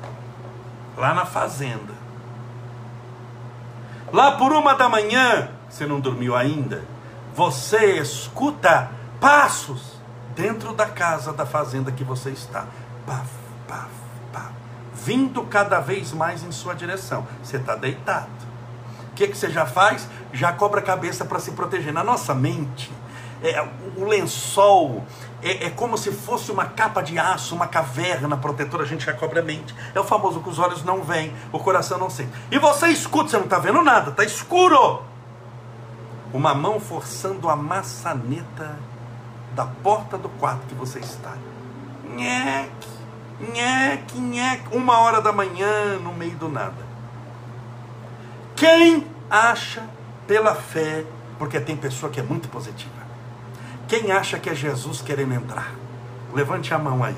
Lá 0.96 1.14
na 1.14 1.24
fazenda. 1.24 1.94
Lá 4.12 4.32
por 4.32 4.52
uma 4.52 4.74
da 4.74 4.88
manhã, 4.88 5.48
você 5.68 5.86
não 5.86 6.00
dormiu 6.00 6.36
ainda, 6.36 6.84
você 7.34 7.98
escuta 7.98 8.90
passos 9.20 9.98
dentro 10.34 10.72
da 10.72 10.86
casa 10.86 11.32
da 11.32 11.46
fazenda 11.46 11.90
que 11.90 12.04
você 12.04 12.30
está. 12.30 12.66
Paf, 13.06 13.43
pá, 13.74 13.88
pá, 14.32 14.50
vindo 14.94 15.42
cada 15.44 15.80
vez 15.80 16.12
mais 16.12 16.42
em 16.44 16.52
sua 16.52 16.74
direção. 16.74 17.26
Você 17.42 17.56
está 17.56 17.74
deitado. 17.74 18.28
O 19.10 19.14
que, 19.14 19.28
que 19.28 19.36
você 19.36 19.50
já 19.50 19.66
faz? 19.66 20.08
Já 20.32 20.52
cobra 20.52 20.80
a 20.80 20.82
cabeça 20.82 21.24
para 21.24 21.38
se 21.38 21.52
proteger. 21.52 21.92
Na 21.92 22.02
nossa 22.02 22.34
mente, 22.34 22.90
é, 23.42 23.64
o 23.96 24.04
lençol 24.04 25.04
é, 25.42 25.66
é, 25.66 25.70
como 25.70 25.96
se 25.96 26.10
fosse 26.10 26.50
uma 26.50 26.66
capa 26.66 27.02
de 27.02 27.18
aço, 27.18 27.54
uma 27.54 27.66
caverna 27.66 28.36
protetora, 28.36 28.82
a 28.82 28.86
gente 28.86 29.04
já 29.04 29.12
cobre 29.12 29.38
a 29.38 29.42
mente. 29.42 29.74
É 29.94 30.00
o 30.00 30.04
famoso 30.04 30.40
que 30.40 30.48
os 30.48 30.58
olhos 30.58 30.82
não 30.82 31.02
veem, 31.02 31.32
o 31.52 31.58
coração 31.58 31.98
não 31.98 32.10
sente. 32.10 32.32
E 32.50 32.58
você 32.58 32.88
escuta, 32.88 33.30
você 33.30 33.36
não 33.36 33.44
está 33.44 33.58
vendo 33.58 33.82
nada, 33.82 34.10
está 34.10 34.24
escuro. 34.24 35.02
Uma 36.32 36.54
mão 36.54 36.80
forçando 36.80 37.48
a 37.48 37.54
maçaneta 37.54 38.76
da 39.54 39.66
porta 39.66 40.18
do 40.18 40.28
quarto 40.28 40.66
que 40.66 40.74
você 40.74 40.98
está. 40.98 41.34
Nheque 42.16 42.93
nheque, 43.40 44.18
nheque, 44.18 44.76
uma 44.76 44.98
hora 45.00 45.20
da 45.20 45.32
manhã, 45.32 45.98
no 45.98 46.12
meio 46.12 46.36
do 46.36 46.48
nada. 46.48 46.84
Quem 48.56 49.06
acha 49.28 49.82
pela 50.26 50.54
fé, 50.54 51.04
porque 51.38 51.58
tem 51.60 51.76
pessoa 51.76 52.10
que 52.10 52.20
é 52.20 52.22
muito 52.22 52.48
positiva, 52.48 52.92
quem 53.88 54.12
acha 54.12 54.38
que 54.38 54.48
é 54.48 54.54
Jesus 54.54 55.02
querendo 55.02 55.34
entrar? 55.34 55.72
Levante 56.32 56.72
a 56.72 56.78
mão 56.78 57.04
aí. 57.04 57.16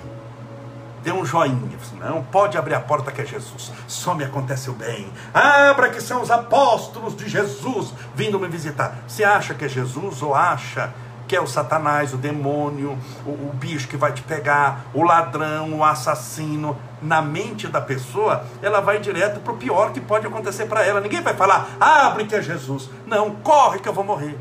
Dê 1.02 1.12
um 1.12 1.24
joinha. 1.24 1.78
Não, 2.00 2.22
pode 2.24 2.58
abrir 2.58 2.74
a 2.74 2.80
porta 2.80 3.12
que 3.12 3.20
é 3.20 3.24
Jesus. 3.24 3.70
Só 3.86 4.12
me 4.14 4.24
acontece 4.24 4.68
o 4.68 4.72
bem. 4.72 5.08
Abra 5.32 5.88
que 5.88 6.00
são 6.00 6.20
os 6.20 6.30
apóstolos 6.32 7.16
de 7.16 7.28
Jesus 7.28 7.94
vindo 8.14 8.40
me 8.40 8.48
visitar. 8.48 8.98
Você 9.06 9.22
acha 9.22 9.54
que 9.54 9.64
é 9.64 9.68
Jesus 9.68 10.20
ou 10.20 10.34
acha 10.34 10.92
que 11.26 11.34
é 11.34 11.40
o 11.40 11.46
Satanás, 11.46 12.14
o 12.14 12.16
demônio, 12.16 12.96
o, 13.26 13.30
o, 13.30 13.52
bicho 13.54 13.88
que 13.88 13.96
vai 13.96 14.12
te 14.12 14.22
pegar, 14.22 14.86
o 14.94 15.02
ladrão, 15.02 15.74
o 15.74 15.84
assassino, 15.84 16.76
na 17.02 17.20
mente 17.20 17.66
da 17.66 17.80
pessoa, 17.80 18.44
ela 18.62 18.80
vai 18.80 18.98
direto 18.98 19.40
para 19.40 19.52
o 19.52 19.56
pior 19.56 19.92
que 19.92 20.00
pode 20.00 20.26
acontecer 20.26 20.66
para 20.66 20.84
ela. 20.84 21.00
Ninguém 21.00 21.20
vai 21.20 21.34
falar, 21.34 21.68
abre 21.80 22.26
que 22.26 22.34
é 22.34 22.42
Jesus. 22.42 22.88
Não, 23.06 23.30
corre 23.30 23.80
que 23.80 23.88
eu 23.88 23.92
vou 23.92 24.04
morrer. 24.04 24.38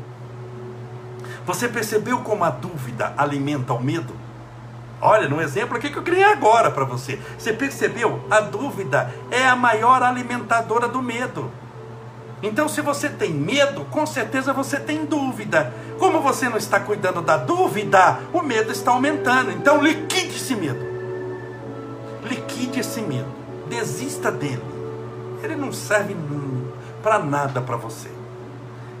Você 1.44 1.68
percebeu 1.68 2.18
como 2.18 2.44
a 2.44 2.50
dúvida 2.50 3.12
alimenta 3.16 3.72
o 3.72 3.82
medo? 3.82 4.14
Olha, 5.00 5.28
no 5.28 5.40
exemplo 5.40 5.76
aqui 5.76 5.90
que 5.90 5.98
eu 5.98 6.02
criei 6.02 6.24
agora 6.24 6.70
para 6.70 6.84
você. 6.84 7.20
Você 7.38 7.52
percebeu? 7.52 8.24
A 8.30 8.40
dúvida 8.40 9.12
é 9.30 9.46
a 9.46 9.54
maior 9.54 10.02
alimentadora 10.02 10.88
do 10.88 11.02
medo. 11.02 11.50
Então, 12.42 12.68
se 12.68 12.80
você 12.80 13.08
tem 13.08 13.32
medo, 13.32 13.84
com 13.86 14.04
certeza 14.06 14.52
você 14.52 14.78
tem 14.78 15.04
dúvida. 15.04 15.72
Como 15.98 16.20
você 16.20 16.48
não 16.48 16.56
está 16.56 16.80
cuidando 16.80 17.22
da 17.22 17.36
dúvida, 17.36 18.20
o 18.32 18.42
medo 18.42 18.72
está 18.72 18.90
aumentando. 18.90 19.50
Então, 19.52 19.82
liquide 19.82 20.36
esse 20.36 20.54
medo. 20.54 20.84
Liquide 22.24 22.80
esse 22.80 23.00
medo. 23.00 23.28
Desista 23.68 24.30
dele. 24.30 24.62
Ele 25.42 25.56
não 25.56 25.72
serve 25.72 26.16
para 27.02 27.18
nada 27.18 27.60
para 27.60 27.76
você 27.76 28.15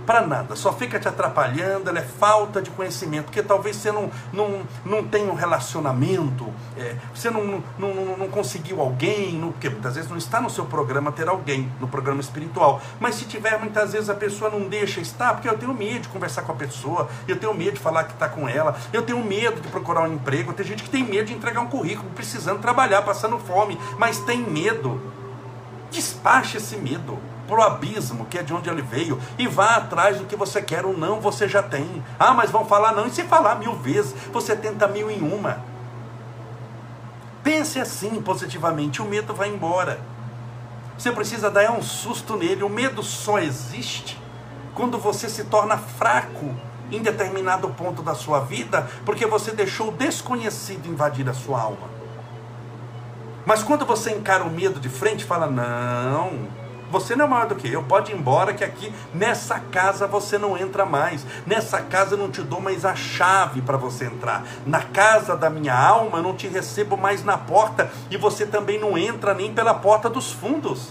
para 0.06 0.24
nada, 0.24 0.54
só 0.54 0.72
fica 0.72 1.00
te 1.00 1.08
atrapalhando, 1.08 1.90
ela 1.90 1.98
é 1.98 2.02
falta 2.02 2.62
de 2.62 2.70
conhecimento, 2.70 3.24
porque 3.24 3.42
talvez 3.42 3.76
você 3.76 3.90
não, 3.90 4.08
não, 4.32 4.62
não 4.84 5.04
tenha 5.04 5.30
um 5.30 5.34
relacionamento, 5.34 6.52
é, 6.78 6.94
você 7.12 7.28
não, 7.28 7.44
não, 7.44 7.92
não, 7.92 8.16
não 8.16 8.28
conseguiu 8.28 8.80
alguém, 8.80 9.32
não, 9.32 9.50
porque 9.50 9.68
muitas 9.68 9.96
vezes 9.96 10.08
não 10.08 10.16
está 10.16 10.40
no 10.40 10.48
seu 10.48 10.64
programa 10.64 11.10
ter 11.10 11.28
alguém, 11.28 11.70
no 11.80 11.88
programa 11.88 12.20
espiritual, 12.20 12.80
mas 13.00 13.16
se 13.16 13.24
tiver, 13.24 13.58
muitas 13.58 13.92
vezes 13.92 14.08
a 14.08 14.14
pessoa 14.14 14.48
não 14.48 14.68
deixa 14.68 15.00
estar, 15.00 15.34
porque 15.34 15.48
eu 15.48 15.58
tenho 15.58 15.74
medo 15.74 16.00
de 16.00 16.08
conversar 16.08 16.42
com 16.42 16.52
a 16.52 16.56
pessoa, 16.56 17.08
eu 17.26 17.36
tenho 17.36 17.52
medo 17.52 17.72
de 17.72 17.80
falar 17.80 18.04
que 18.04 18.12
está 18.12 18.28
com 18.28 18.48
ela, 18.48 18.76
eu 18.92 19.02
tenho 19.02 19.22
medo 19.24 19.60
de 19.60 19.68
procurar 19.68 20.02
um 20.02 20.14
emprego, 20.14 20.52
tem 20.52 20.64
gente 20.64 20.84
que 20.84 20.90
tem 20.90 21.02
medo 21.02 21.26
de 21.26 21.34
entregar 21.34 21.60
um 21.60 21.66
currículo, 21.66 22.08
precisando 22.10 22.60
trabalhar, 22.60 23.02
passando 23.02 23.38
fome, 23.38 23.78
mas 23.98 24.20
tem 24.20 24.38
medo. 24.38 25.00
Despache 25.90 26.58
esse 26.58 26.76
medo. 26.76 27.18
Pro 27.46 27.62
abismo, 27.62 28.26
que 28.26 28.38
é 28.38 28.42
de 28.42 28.52
onde 28.52 28.68
ele 28.68 28.82
veio, 28.82 29.20
e 29.38 29.46
vá 29.46 29.76
atrás 29.76 30.18
do 30.18 30.24
que 30.24 30.36
você 30.36 30.60
quer 30.60 30.84
ou 30.84 30.96
não, 30.96 31.20
você 31.20 31.48
já 31.48 31.62
tem. 31.62 32.02
Ah, 32.18 32.34
mas 32.34 32.50
vão 32.50 32.64
falar 32.64 32.92
não, 32.92 33.06
e 33.06 33.10
se 33.10 33.22
falar 33.24 33.56
mil 33.56 33.74
vezes, 33.74 34.14
você 34.32 34.56
tenta 34.56 34.86
mil 34.86 35.10
em 35.10 35.20
uma. 35.20 35.58
Pense 37.42 37.78
assim 37.78 38.20
positivamente, 38.20 39.00
o 39.00 39.04
medo 39.04 39.32
vai 39.32 39.48
embora. 39.48 40.00
Você 40.98 41.12
precisa 41.12 41.50
dar 41.50 41.70
um 41.70 41.82
susto 41.82 42.36
nele. 42.36 42.64
O 42.64 42.68
medo 42.68 43.02
só 43.02 43.38
existe 43.38 44.18
quando 44.74 44.98
você 44.98 45.28
se 45.28 45.44
torna 45.44 45.76
fraco 45.76 46.54
em 46.90 47.02
determinado 47.02 47.68
ponto 47.70 48.02
da 48.02 48.14
sua 48.14 48.40
vida, 48.40 48.88
porque 49.04 49.26
você 49.26 49.52
deixou 49.52 49.88
o 49.88 49.92
desconhecido 49.92 50.86
invadir 50.86 51.28
a 51.28 51.34
sua 51.34 51.60
alma. 51.60 51.88
Mas 53.44 53.62
quando 53.62 53.86
você 53.86 54.10
encara 54.10 54.44
o 54.44 54.50
medo 54.50 54.80
de 54.80 54.88
frente, 54.88 55.24
fala: 55.24 55.46
Não, 55.46 56.48
você 56.90 57.16
não 57.16 57.24
é 57.24 57.28
maior 57.28 57.46
do 57.46 57.56
que 57.56 57.70
eu, 57.70 57.82
pode 57.82 58.12
ir 58.12 58.14
embora 58.14 58.54
que 58.54 58.64
aqui 58.64 58.92
nessa 59.12 59.58
casa 59.58 60.06
você 60.06 60.38
não 60.38 60.56
entra 60.56 60.84
mais. 60.84 61.26
Nessa 61.46 61.80
casa 61.80 62.14
eu 62.14 62.18
não 62.18 62.30
te 62.30 62.42
dou 62.42 62.60
mais 62.60 62.84
a 62.84 62.94
chave 62.94 63.60
para 63.60 63.76
você 63.76 64.06
entrar. 64.06 64.44
Na 64.66 64.82
casa 64.82 65.36
da 65.36 65.50
minha 65.50 65.76
alma 65.76 66.18
eu 66.18 66.22
não 66.22 66.34
te 66.34 66.46
recebo 66.46 66.96
mais 66.96 67.24
na 67.24 67.36
porta 67.36 67.90
e 68.10 68.16
você 68.16 68.46
também 68.46 68.78
não 68.78 68.96
entra 68.96 69.34
nem 69.34 69.52
pela 69.52 69.74
porta 69.74 70.08
dos 70.08 70.32
fundos. 70.32 70.90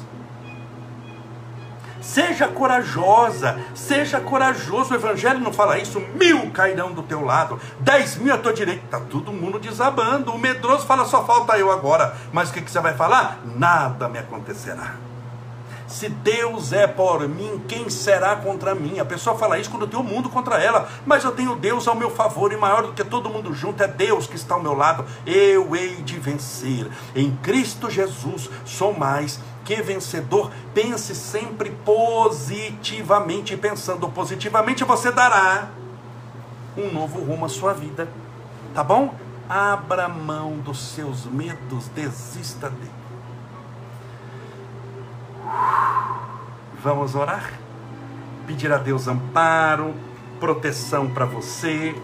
Seja 2.06 2.48
corajosa, 2.48 3.60
seja 3.74 4.20
corajoso. 4.20 4.94
O 4.94 4.96
Evangelho 4.96 5.40
não 5.40 5.52
fala 5.52 5.80
isso. 5.80 6.00
Mil 6.00 6.52
cairão 6.52 6.92
do 6.92 7.02
teu 7.02 7.26
lado, 7.26 7.60
dez 7.80 8.16
mil 8.16 8.32
à 8.32 8.38
tua 8.38 8.54
direita. 8.54 8.86
Está 8.86 9.00
todo 9.00 9.34
mundo 9.34 9.58
desabando. 9.58 10.32
O 10.32 10.38
medroso 10.38 10.86
fala: 10.86 11.04
só 11.06 11.26
falta 11.26 11.58
eu 11.58 11.72
agora. 11.72 12.16
Mas 12.32 12.52
o 12.52 12.54
que, 12.54 12.62
que 12.62 12.70
você 12.70 12.80
vai 12.80 12.94
falar? 12.94 13.40
Nada 13.44 14.08
me 14.08 14.20
acontecerá. 14.20 15.05
Se 15.88 16.10
Deus 16.10 16.74
é 16.74 16.88
por 16.88 17.28
mim, 17.28 17.62
quem 17.68 17.90
será 17.90 18.36
contra 18.36 18.74
mim? 18.74 19.00
A 19.00 19.06
pessoa 19.06 19.38
fala 19.38 19.60
isso 19.60 19.70
quando 19.70 19.88
tem 19.88 20.00
o 20.00 20.04
mundo 20.04 20.30
contra 20.30 20.62
ela, 20.62 20.90
mas 21.06 21.24
eu 21.24 21.32
tenho 21.32 21.56
Deus 21.56 21.88
ao 21.88 21.96
meu 21.96 22.10
favor 22.10 22.52
e 22.52 22.58
maior 22.58 22.82
do 22.82 22.94
que 22.94 23.04
todo 23.04 23.30
mundo 23.30 23.54
junto 23.54 23.84
é 23.84 23.88
Deus 23.88 24.26
que 24.26 24.36
está 24.36 24.56
ao 24.56 24.64
meu 24.64 24.74
lado. 24.74 25.06
Eu 25.26 25.76
hei 25.76 25.98
de 25.98 26.18
vencer. 26.20 26.90
Em 27.16 27.36
Cristo 27.38 27.90
Jesus 27.90 28.50
sou 28.66 28.94
mais 28.98 29.40
que 29.64 29.82
vencedor. 29.82 30.52
Pense 30.74 31.14
sempre 31.14 31.72
positivamente. 31.84 33.56
Pensando 33.56 34.10
positivamente, 34.10 34.84
você 34.84 35.12
dará 35.12 35.70
um 36.76 36.92
novo 36.92 37.20
rumo 37.20 37.46
à 37.46 37.50
sua 37.50 37.74
vida. 37.74 38.08
Tá 38.74 38.84
bom? 38.84 39.14
Abra 39.48 40.10
mão 40.10 40.58
dos 40.58 40.80
seus 40.80 41.26
medos, 41.26 41.88
desista 41.90 42.70
dele. 42.70 43.05
Vamos 46.86 47.16
orar? 47.16 47.50
Pedir 48.46 48.72
a 48.72 48.78
Deus 48.78 49.08
amparo, 49.08 49.96
proteção 50.40 51.10
para 51.10 51.26
você, 51.26 52.00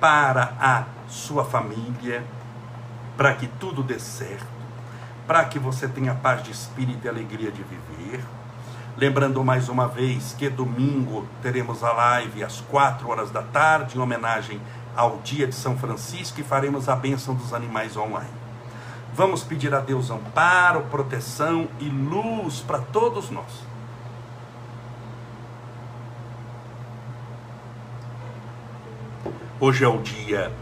para 0.00 0.54
a 0.58 0.84
sua 1.06 1.44
família, 1.44 2.24
para 3.18 3.34
que 3.34 3.46
tudo 3.46 3.82
dê 3.82 3.98
certo, 3.98 4.46
para 5.26 5.44
que 5.44 5.58
você 5.58 5.86
tenha 5.86 6.14
paz 6.14 6.42
de 6.42 6.52
espírito 6.52 7.04
e 7.04 7.08
alegria 7.10 7.52
de 7.52 7.62
viver. 7.64 8.24
Lembrando 8.96 9.44
mais 9.44 9.68
uma 9.68 9.86
vez 9.86 10.34
que 10.38 10.48
domingo 10.48 11.28
teremos 11.42 11.84
a 11.84 11.92
live 11.92 12.42
às 12.42 12.62
quatro 12.62 13.10
horas 13.10 13.30
da 13.30 13.42
tarde, 13.42 13.98
em 13.98 14.00
homenagem 14.00 14.58
ao 14.96 15.18
dia 15.18 15.46
de 15.46 15.54
São 15.54 15.76
Francisco, 15.76 16.40
e 16.40 16.42
faremos 16.42 16.88
a 16.88 16.96
bênção 16.96 17.34
dos 17.34 17.52
animais 17.52 17.94
online. 17.94 18.30
Vamos 19.12 19.44
pedir 19.44 19.74
a 19.74 19.80
Deus 19.80 20.10
amparo, 20.10 20.80
proteção 20.90 21.68
e 21.78 21.90
luz 21.90 22.60
para 22.60 22.78
todos 22.78 23.28
nós. 23.28 23.73
Hoje 29.60 29.84
é 29.84 29.88
o 29.88 29.98
dia 29.98 30.52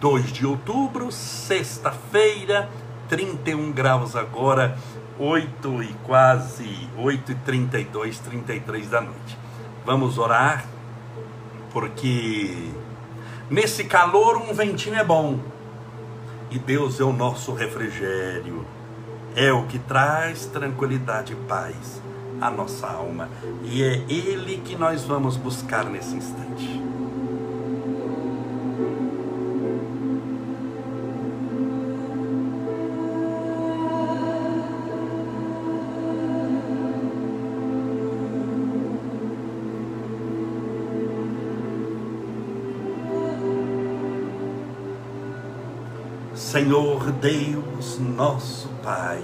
2 0.00 0.32
de 0.32 0.46
outubro, 0.46 1.10
sexta-feira, 1.10 2.68
31 3.08 3.72
graus 3.72 4.14
agora, 4.14 4.78
8 5.18 5.82
e 5.82 5.92
quase 6.04 6.88
8 6.96 7.32
e 7.32 7.34
32, 7.34 8.20
33 8.20 8.88
da 8.88 9.00
noite. 9.00 9.36
Vamos 9.84 10.16
orar, 10.16 10.64
porque 11.72 12.70
nesse 13.50 13.82
calor 13.82 14.36
um 14.36 14.54
ventinho 14.54 14.94
é 14.94 15.04
bom. 15.04 15.40
E 16.48 16.56
Deus 16.56 17.00
é 17.00 17.04
o 17.04 17.12
nosso 17.12 17.52
refrigério. 17.52 18.64
É 19.34 19.52
o 19.52 19.64
que 19.64 19.80
traz 19.80 20.46
tranquilidade 20.46 21.32
e 21.32 21.36
paz 21.48 22.00
à 22.40 22.48
nossa 22.48 22.86
alma. 22.86 23.28
E 23.64 23.82
é 23.82 24.04
Ele 24.08 24.58
que 24.64 24.76
nós 24.76 25.02
vamos 25.02 25.36
buscar 25.36 25.84
nesse 25.86 26.14
instante. 26.14 26.95
Senhor 46.56 47.12
Deus, 47.12 47.98
nosso 47.98 48.66
Pai. 48.82 49.22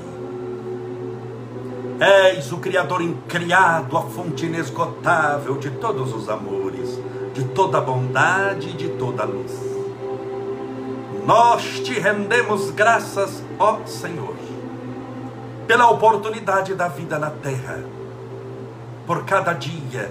És 2.35 2.53
o 2.53 2.59
Criador 2.59 3.01
incriado, 3.01 3.97
a 3.97 4.03
fonte 4.03 4.45
inesgotável 4.45 5.57
de 5.57 5.71
todos 5.71 6.15
os 6.15 6.29
amores, 6.29 7.01
de 7.33 7.45
toda 7.45 7.81
bondade 7.81 8.69
e 8.69 8.73
de 8.75 8.91
toda 8.99 9.25
luz. 9.25 9.51
Nós 11.27 11.81
te 11.81 11.99
rendemos 11.99 12.71
graças, 12.71 13.43
ó 13.59 13.79
Senhor, 13.87 14.35
pela 15.67 15.89
oportunidade 15.89 16.75
da 16.75 16.89
vida 16.89 17.19
na 17.19 17.31
terra, 17.31 17.83
por 19.07 19.25
cada 19.25 19.55
dia, 19.55 20.11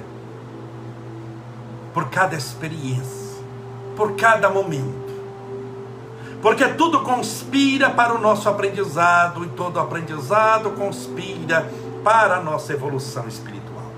por 1.94 2.10
cada 2.10 2.36
experiência, 2.36 3.44
por 3.96 4.16
cada 4.16 4.50
momento 4.50 5.01
porque 6.42 6.68
tudo 6.70 7.02
conspira 7.02 7.90
para 7.92 8.16
o 8.16 8.18
nosso 8.20 8.50
aprendizado 8.50 9.46
e 9.46 9.50
todo 9.50 9.80
aprendizado 9.80 10.72
conspira 10.72 11.72
para 12.04 12.38
a 12.38 12.42
nossa 12.42 12.74
evolução 12.74 13.28
espiritual. 13.28 13.92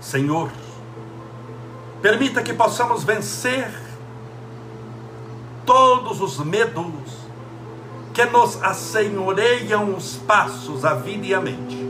Senhor, 0.00 0.50
permita 2.00 2.42
que 2.42 2.54
possamos 2.54 3.04
vencer 3.04 3.70
todos 5.66 6.20
os 6.20 6.38
medos 6.38 7.24
que 8.14 8.24
nos 8.26 8.62
assenhoreiam 8.62 9.94
os 9.94 10.16
passos, 10.16 10.84
a 10.84 10.94
vida 10.94 11.26
e 11.26 11.34
a 11.34 11.40
mente. 11.40 11.84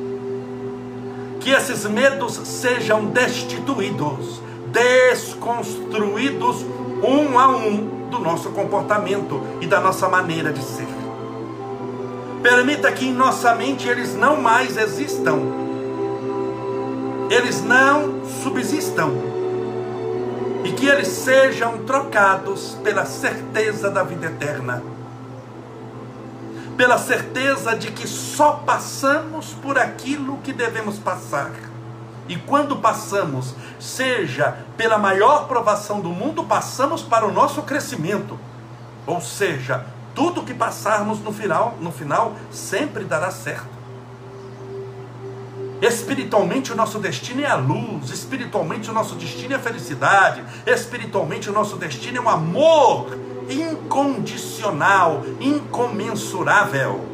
Que 1.38 1.50
esses 1.50 1.84
medos 1.84 2.34
sejam 2.34 3.06
destituídos, 3.06 4.40
desconstruídos 4.72 6.62
um 7.02 7.38
a 7.38 7.48
um 7.48 8.03
do 8.14 8.20
nosso 8.20 8.50
comportamento 8.50 9.42
e 9.60 9.66
da 9.66 9.80
nossa 9.80 10.08
maneira 10.08 10.52
de 10.52 10.62
ser. 10.62 10.86
Permita 12.42 12.92
que 12.92 13.06
em 13.06 13.12
nossa 13.12 13.54
mente 13.54 13.88
eles 13.88 14.14
não 14.14 14.40
mais 14.40 14.76
existam, 14.76 15.40
eles 17.28 17.62
não 17.62 18.24
subsistam, 18.42 19.12
e 20.62 20.72
que 20.72 20.86
eles 20.86 21.08
sejam 21.08 21.78
trocados 21.78 22.78
pela 22.84 23.04
certeza 23.04 23.90
da 23.90 24.02
vida 24.02 24.26
eterna, 24.26 24.82
pela 26.76 26.98
certeza 26.98 27.74
de 27.74 27.90
que 27.90 28.06
só 28.06 28.62
passamos 28.64 29.54
por 29.54 29.78
aquilo 29.78 30.38
que 30.38 30.52
devemos 30.52 30.98
passar 30.98 31.50
e 32.28 32.36
quando 32.36 32.76
passamos, 32.76 33.54
seja 33.78 34.56
pela 34.76 34.96
maior 34.96 35.46
provação 35.46 36.00
do 36.00 36.08
mundo, 36.08 36.44
passamos 36.44 37.02
para 37.02 37.26
o 37.26 37.32
nosso 37.32 37.62
crescimento. 37.62 38.38
Ou 39.06 39.20
seja, 39.20 39.84
tudo 40.14 40.42
que 40.42 40.54
passarmos 40.54 41.20
no 41.20 41.32
final, 41.32 41.76
no 41.80 41.92
final 41.92 42.34
sempre 42.50 43.04
dará 43.04 43.30
certo. 43.30 43.74
Espiritualmente 45.82 46.72
o 46.72 46.76
nosso 46.76 46.98
destino 46.98 47.42
é 47.42 47.46
a 47.46 47.56
luz, 47.56 48.08
espiritualmente 48.08 48.90
o 48.90 48.94
nosso 48.94 49.16
destino 49.16 49.52
é 49.52 49.56
a 49.56 49.60
felicidade, 49.60 50.42
espiritualmente 50.66 51.50
o 51.50 51.52
nosso 51.52 51.76
destino 51.76 52.18
é 52.18 52.20
um 52.22 52.28
amor 52.28 53.18
incondicional, 53.50 55.22
incomensurável. 55.38 57.04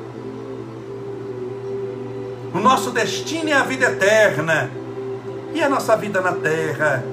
O 2.53 2.59
nosso 2.59 2.91
destino 2.91 3.49
é 3.49 3.55
a 3.55 3.63
vida 3.63 3.87
eterna. 3.87 4.71
E 5.53 5.63
a 5.63 5.69
nossa 5.69 5.97
vida 5.97 6.21
na 6.21 6.33
terra, 6.33 7.05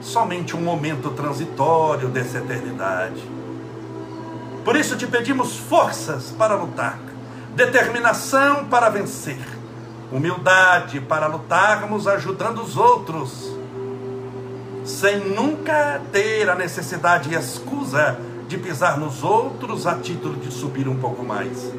somente 0.00 0.56
um 0.56 0.60
momento 0.60 1.10
transitório 1.10 2.08
dessa 2.08 2.38
eternidade. 2.38 3.22
Por 4.64 4.76
isso 4.76 4.96
te 4.96 5.06
pedimos 5.06 5.56
forças 5.56 6.34
para 6.36 6.54
lutar, 6.54 6.98
determinação 7.54 8.66
para 8.66 8.88
vencer, 8.88 9.38
humildade 10.10 11.00
para 11.00 11.26
lutarmos 11.26 12.06
ajudando 12.06 12.62
os 12.62 12.76
outros, 12.76 13.52
sem 14.84 15.18
nunca 15.18 16.00
ter 16.12 16.50
a 16.50 16.54
necessidade 16.54 17.32
e 17.32 17.36
escusa 17.36 18.18
de 18.48 18.58
pisar 18.58 18.98
nos 18.98 19.22
outros 19.22 19.86
a 19.86 19.94
título 19.96 20.36
de 20.36 20.52
subir 20.52 20.88
um 20.88 20.96
pouco 20.96 21.24
mais. 21.24 21.72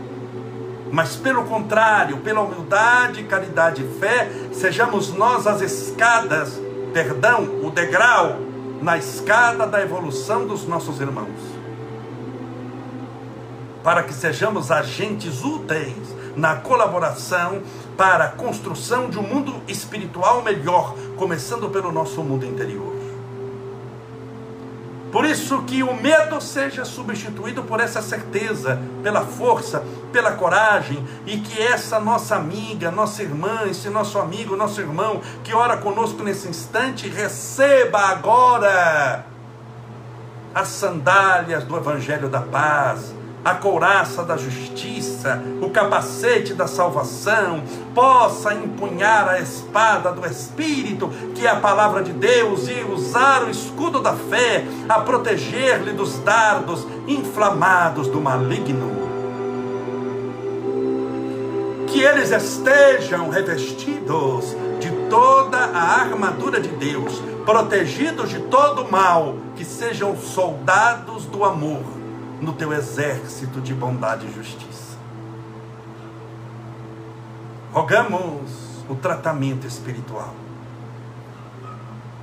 Mas 0.91 1.15
pelo 1.15 1.43
contrário, 1.45 2.17
pela 2.17 2.41
humildade, 2.41 3.23
caridade 3.23 3.83
e 3.83 3.99
fé, 3.99 4.29
sejamos 4.53 5.13
nós 5.13 5.45
as 5.45 5.61
escadas, 5.61 6.59
perdão, 6.93 7.61
o 7.63 7.69
degrau 7.69 8.39
na 8.81 8.97
escada 8.97 9.65
da 9.67 9.81
evolução 9.81 10.45
dos 10.45 10.65
nossos 10.67 10.99
irmãos. 11.01 11.57
Para 13.83 14.03
que 14.03 14.13
sejamos 14.13 14.71
agentes 14.71 15.43
úteis 15.43 16.15
na 16.35 16.55
colaboração 16.55 17.61
para 17.97 18.25
a 18.25 18.29
construção 18.29 19.09
de 19.09 19.17
um 19.17 19.23
mundo 19.23 19.55
espiritual 19.67 20.43
melhor, 20.43 20.95
começando 21.15 21.69
pelo 21.69 21.91
nosso 21.91 22.21
mundo 22.21 22.45
interior. 22.45 22.96
Por 25.11 25.25
isso 25.25 25.61
que 25.63 25.83
o 25.83 25.93
medo 25.93 26.41
seja 26.41 26.83
substituído 26.83 27.63
por 27.63 27.79
essa 27.79 28.01
certeza, 28.01 28.79
pela 29.01 29.21
força, 29.21 29.83
pela 30.11 30.33
coragem, 30.33 31.05
e 31.25 31.37
que 31.37 31.61
essa 31.61 31.99
nossa 31.99 32.35
amiga, 32.35 32.91
nossa 32.91 33.23
irmã, 33.23 33.61
esse 33.69 33.89
nosso 33.89 34.19
amigo, 34.19 34.55
nosso 34.55 34.81
irmão, 34.81 35.21
que 35.43 35.53
ora 35.53 35.77
conosco 35.77 36.23
nesse 36.23 36.49
instante, 36.49 37.07
receba 37.07 37.99
agora 37.99 39.25
as 40.53 40.67
sandálias 40.69 41.63
do 41.63 41.77
Evangelho 41.77 42.27
da 42.27 42.41
Paz, 42.41 43.13
a 43.47 43.55
couraça 43.55 44.23
da 44.23 44.35
justiça, 44.35 45.41
o 45.61 45.69
capacete 45.69 46.53
da 46.53 46.67
salvação, 46.67 47.63
possa 47.95 48.53
empunhar 48.53 49.29
a 49.29 49.39
espada 49.39 50.11
do 50.11 50.25
Espírito, 50.27 51.09
que 51.33 51.47
é 51.47 51.49
a 51.49 51.55
palavra 51.55 52.03
de 52.03 52.11
Deus, 52.11 52.67
e 52.67 52.83
usar 52.83 53.45
o 53.45 53.49
escudo 53.49 54.01
da 54.01 54.13
fé 54.13 54.65
a 54.89 54.99
proteger-lhe 54.99 55.93
dos 55.93 56.19
dardos 56.19 56.85
inflamados 57.07 58.09
do 58.09 58.19
maligno. 58.19 59.07
Que 61.87 62.01
eles 62.01 62.31
estejam 62.31 63.29
revestidos 63.29 64.57
de 64.81 64.91
toda 65.09 65.57
a 65.57 66.01
armadura 66.01 66.59
de 66.59 66.67
Deus, 66.67 67.23
protegidos 67.45 68.29
de 68.29 68.39
todo 68.39 68.81
o 68.81 68.91
mal, 68.91 69.37
que 69.55 69.63
sejam 69.63 70.17
soldados 70.17 71.23
do 71.23 71.45
amor 71.45 71.96
no 72.41 72.53
teu 72.53 72.73
exército 72.73 73.59
de 73.61 73.73
bondade 73.73 74.27
e 74.27 74.33
justiça. 74.33 74.97
Rogamos 77.71 78.51
o 78.89 78.95
tratamento 78.95 79.67
espiritual 79.67 80.33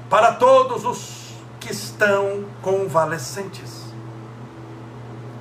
para 0.08 0.32
todos 0.32 0.84
os 0.84 1.34
que 1.58 1.72
estão 1.72 2.44
convalescentes, 2.62 3.84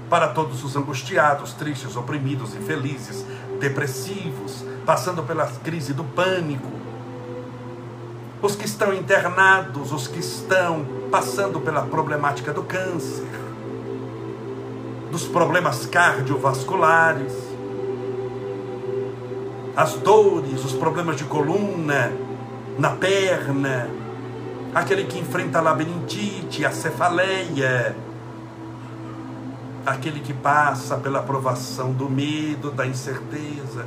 para 0.10 0.30
todos 0.30 0.64
os 0.64 0.76
angustiados, 0.76 1.54
tristes, 1.54 1.96
oprimidos, 1.96 2.56
infelizes, 2.56 3.26
depressivos, 3.60 4.66
passando 4.86 5.22
pela 5.24 5.46
crise 5.48 5.94
do 5.94 6.04
pânico, 6.04 6.72
os 8.42 8.56
que 8.56 8.66
estão 8.66 8.94
internados, 8.94 9.92
os 9.92 10.08
que 10.08 10.20
estão 10.20 10.86
passando 11.12 11.62
pela 11.62 11.84
problemática 11.84 12.52
do 12.52 12.64
câncer, 12.64 13.26
dos 15.14 15.28
problemas 15.28 15.86
cardiovasculares, 15.86 17.32
as 19.78 19.94
dores, 19.94 20.66
os 20.66 20.74
problemas 20.74 21.18
de 21.18 21.24
coluna, 21.26 22.12
na 22.80 22.90
perna, 22.90 23.92
aquele 24.74 25.04
que 25.04 25.20
enfrenta 25.20 25.60
a 25.60 25.62
labirintite, 25.62 26.66
a 26.66 26.72
cefaleia, 26.72 27.96
aquele 29.86 30.20
que 30.20 30.34
passa 30.34 30.98
pela 30.98 31.22
provação 31.22 31.92
do 31.92 32.10
medo, 32.10 32.72
da 32.72 32.88
incerteza. 32.88 33.86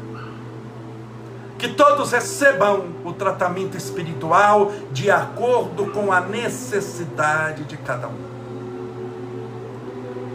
Que 1.59 1.71
todos 1.71 2.13
recebam 2.13 2.85
o 3.05 3.13
tratamento 3.13 3.77
espiritual 3.77 4.71
de 4.93 5.11
acordo 5.11 5.91
com 5.91 6.13
a 6.13 6.21
necessidade 6.21 7.65
de 7.65 7.77
cada 7.79 8.07
um 8.07 8.26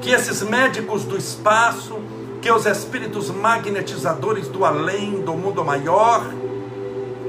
que 0.02 0.10
esses 0.10 0.41
médicos 0.41 1.06
do 1.06 1.16
espaço, 1.16 1.99
que 2.41 2.52
os 2.52 2.66
espíritos 2.66 3.30
magnetizadores 3.30 4.47
do 4.47 4.66
além, 4.66 5.22
do 5.22 5.34
mundo 5.34 5.64
maior, 5.64 6.26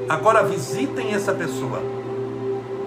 agora 0.09 0.43
visitem 0.43 1.13
essa 1.13 1.35
pessoa, 1.35 1.83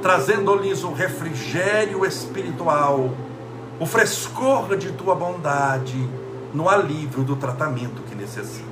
trazendo-lhes 0.01 0.83
o 0.83 0.91
refrigério 0.91 2.03
espiritual, 2.03 3.11
o 3.79 3.85
frescor 3.85 4.75
de 4.75 4.91
tua 4.91 5.13
bondade, 5.13 6.09
no 6.51 6.67
alívio 6.67 7.23
do 7.23 7.35
tratamento 7.35 8.01
que 8.03 8.15
necessita. 8.15 8.65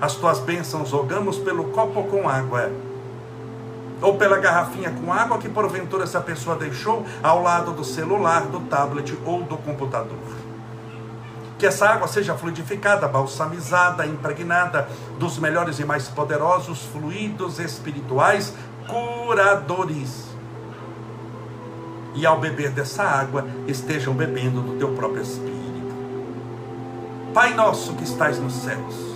As 0.00 0.14
tuas 0.14 0.40
bênçãos 0.40 0.90
rogamos 0.90 1.38
pelo 1.38 1.64
copo 1.64 2.02
com 2.04 2.28
água 2.28 2.72
ou 4.00 4.16
pela 4.16 4.38
garrafinha 4.38 4.90
com 4.90 5.12
água 5.12 5.38
que 5.38 5.48
porventura 5.48 6.04
essa 6.04 6.20
pessoa 6.20 6.56
deixou 6.56 7.04
ao 7.22 7.42
lado 7.42 7.72
do 7.72 7.84
celular, 7.84 8.42
do 8.46 8.60
tablet 8.60 9.16
ou 9.24 9.42
do 9.42 9.56
computador. 9.56 10.18
Que 11.58 11.66
essa 11.66 11.88
água 11.88 12.06
seja 12.06 12.34
fluidificada, 12.34 13.08
balsamizada, 13.08 14.06
impregnada 14.06 14.88
dos 15.18 15.38
melhores 15.38 15.78
e 15.78 15.84
mais 15.84 16.06
poderosos 16.06 16.82
fluidos 16.92 17.58
espirituais 17.58 18.52
curadores. 18.86 20.26
E 22.14 22.26
ao 22.26 22.38
beber 22.38 22.70
dessa 22.70 23.02
água, 23.02 23.46
estejam 23.66 24.12
bebendo 24.12 24.60
do 24.60 24.78
teu 24.78 24.94
próprio 24.94 25.22
espírito. 25.22 25.56
Pai 27.32 27.54
nosso 27.54 27.94
que 27.94 28.04
estais 28.04 28.38
nos 28.38 28.54
céus, 28.54 29.15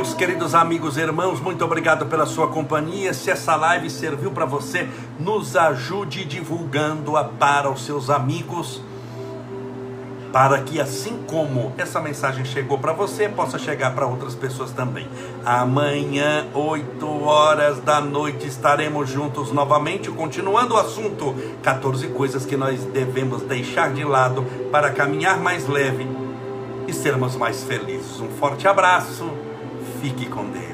Meus 0.00 0.14
queridos 0.14 0.54
amigos 0.54 0.96
e 0.96 1.00
irmãos, 1.02 1.40
muito 1.40 1.62
obrigado 1.62 2.06
pela 2.06 2.24
sua 2.24 2.48
companhia. 2.48 3.12
Se 3.12 3.30
essa 3.30 3.54
live 3.54 3.90
serviu 3.90 4.30
para 4.30 4.46
você, 4.46 4.88
nos 5.18 5.54
ajude 5.54 6.24
divulgando-a 6.24 7.22
para 7.22 7.70
os 7.70 7.84
seus 7.84 8.08
amigos, 8.08 8.80
para 10.32 10.58
que 10.62 10.80
assim 10.80 11.22
como 11.26 11.74
essa 11.76 12.00
mensagem 12.00 12.46
chegou 12.46 12.78
para 12.78 12.94
você, 12.94 13.28
possa 13.28 13.58
chegar 13.58 13.94
para 13.94 14.06
outras 14.06 14.34
pessoas 14.34 14.70
também. 14.70 15.06
Amanhã, 15.44 16.46
8 16.54 17.06
horas 17.22 17.78
da 17.80 18.00
noite, 18.00 18.46
estaremos 18.46 19.06
juntos 19.06 19.52
novamente, 19.52 20.10
continuando 20.10 20.76
o 20.76 20.78
assunto: 20.78 21.34
14 21.62 22.06
coisas 22.08 22.46
que 22.46 22.56
nós 22.56 22.86
devemos 22.86 23.42
deixar 23.42 23.92
de 23.92 24.02
lado 24.02 24.46
para 24.72 24.92
caminhar 24.92 25.38
mais 25.38 25.68
leve 25.68 26.08
e 26.88 26.92
sermos 26.94 27.36
mais 27.36 27.62
felizes. 27.64 28.18
Um 28.18 28.30
forte 28.30 28.66
abraço 28.66 29.49
Fique 30.00 30.30
com 30.30 30.50
Deus. 30.50 30.69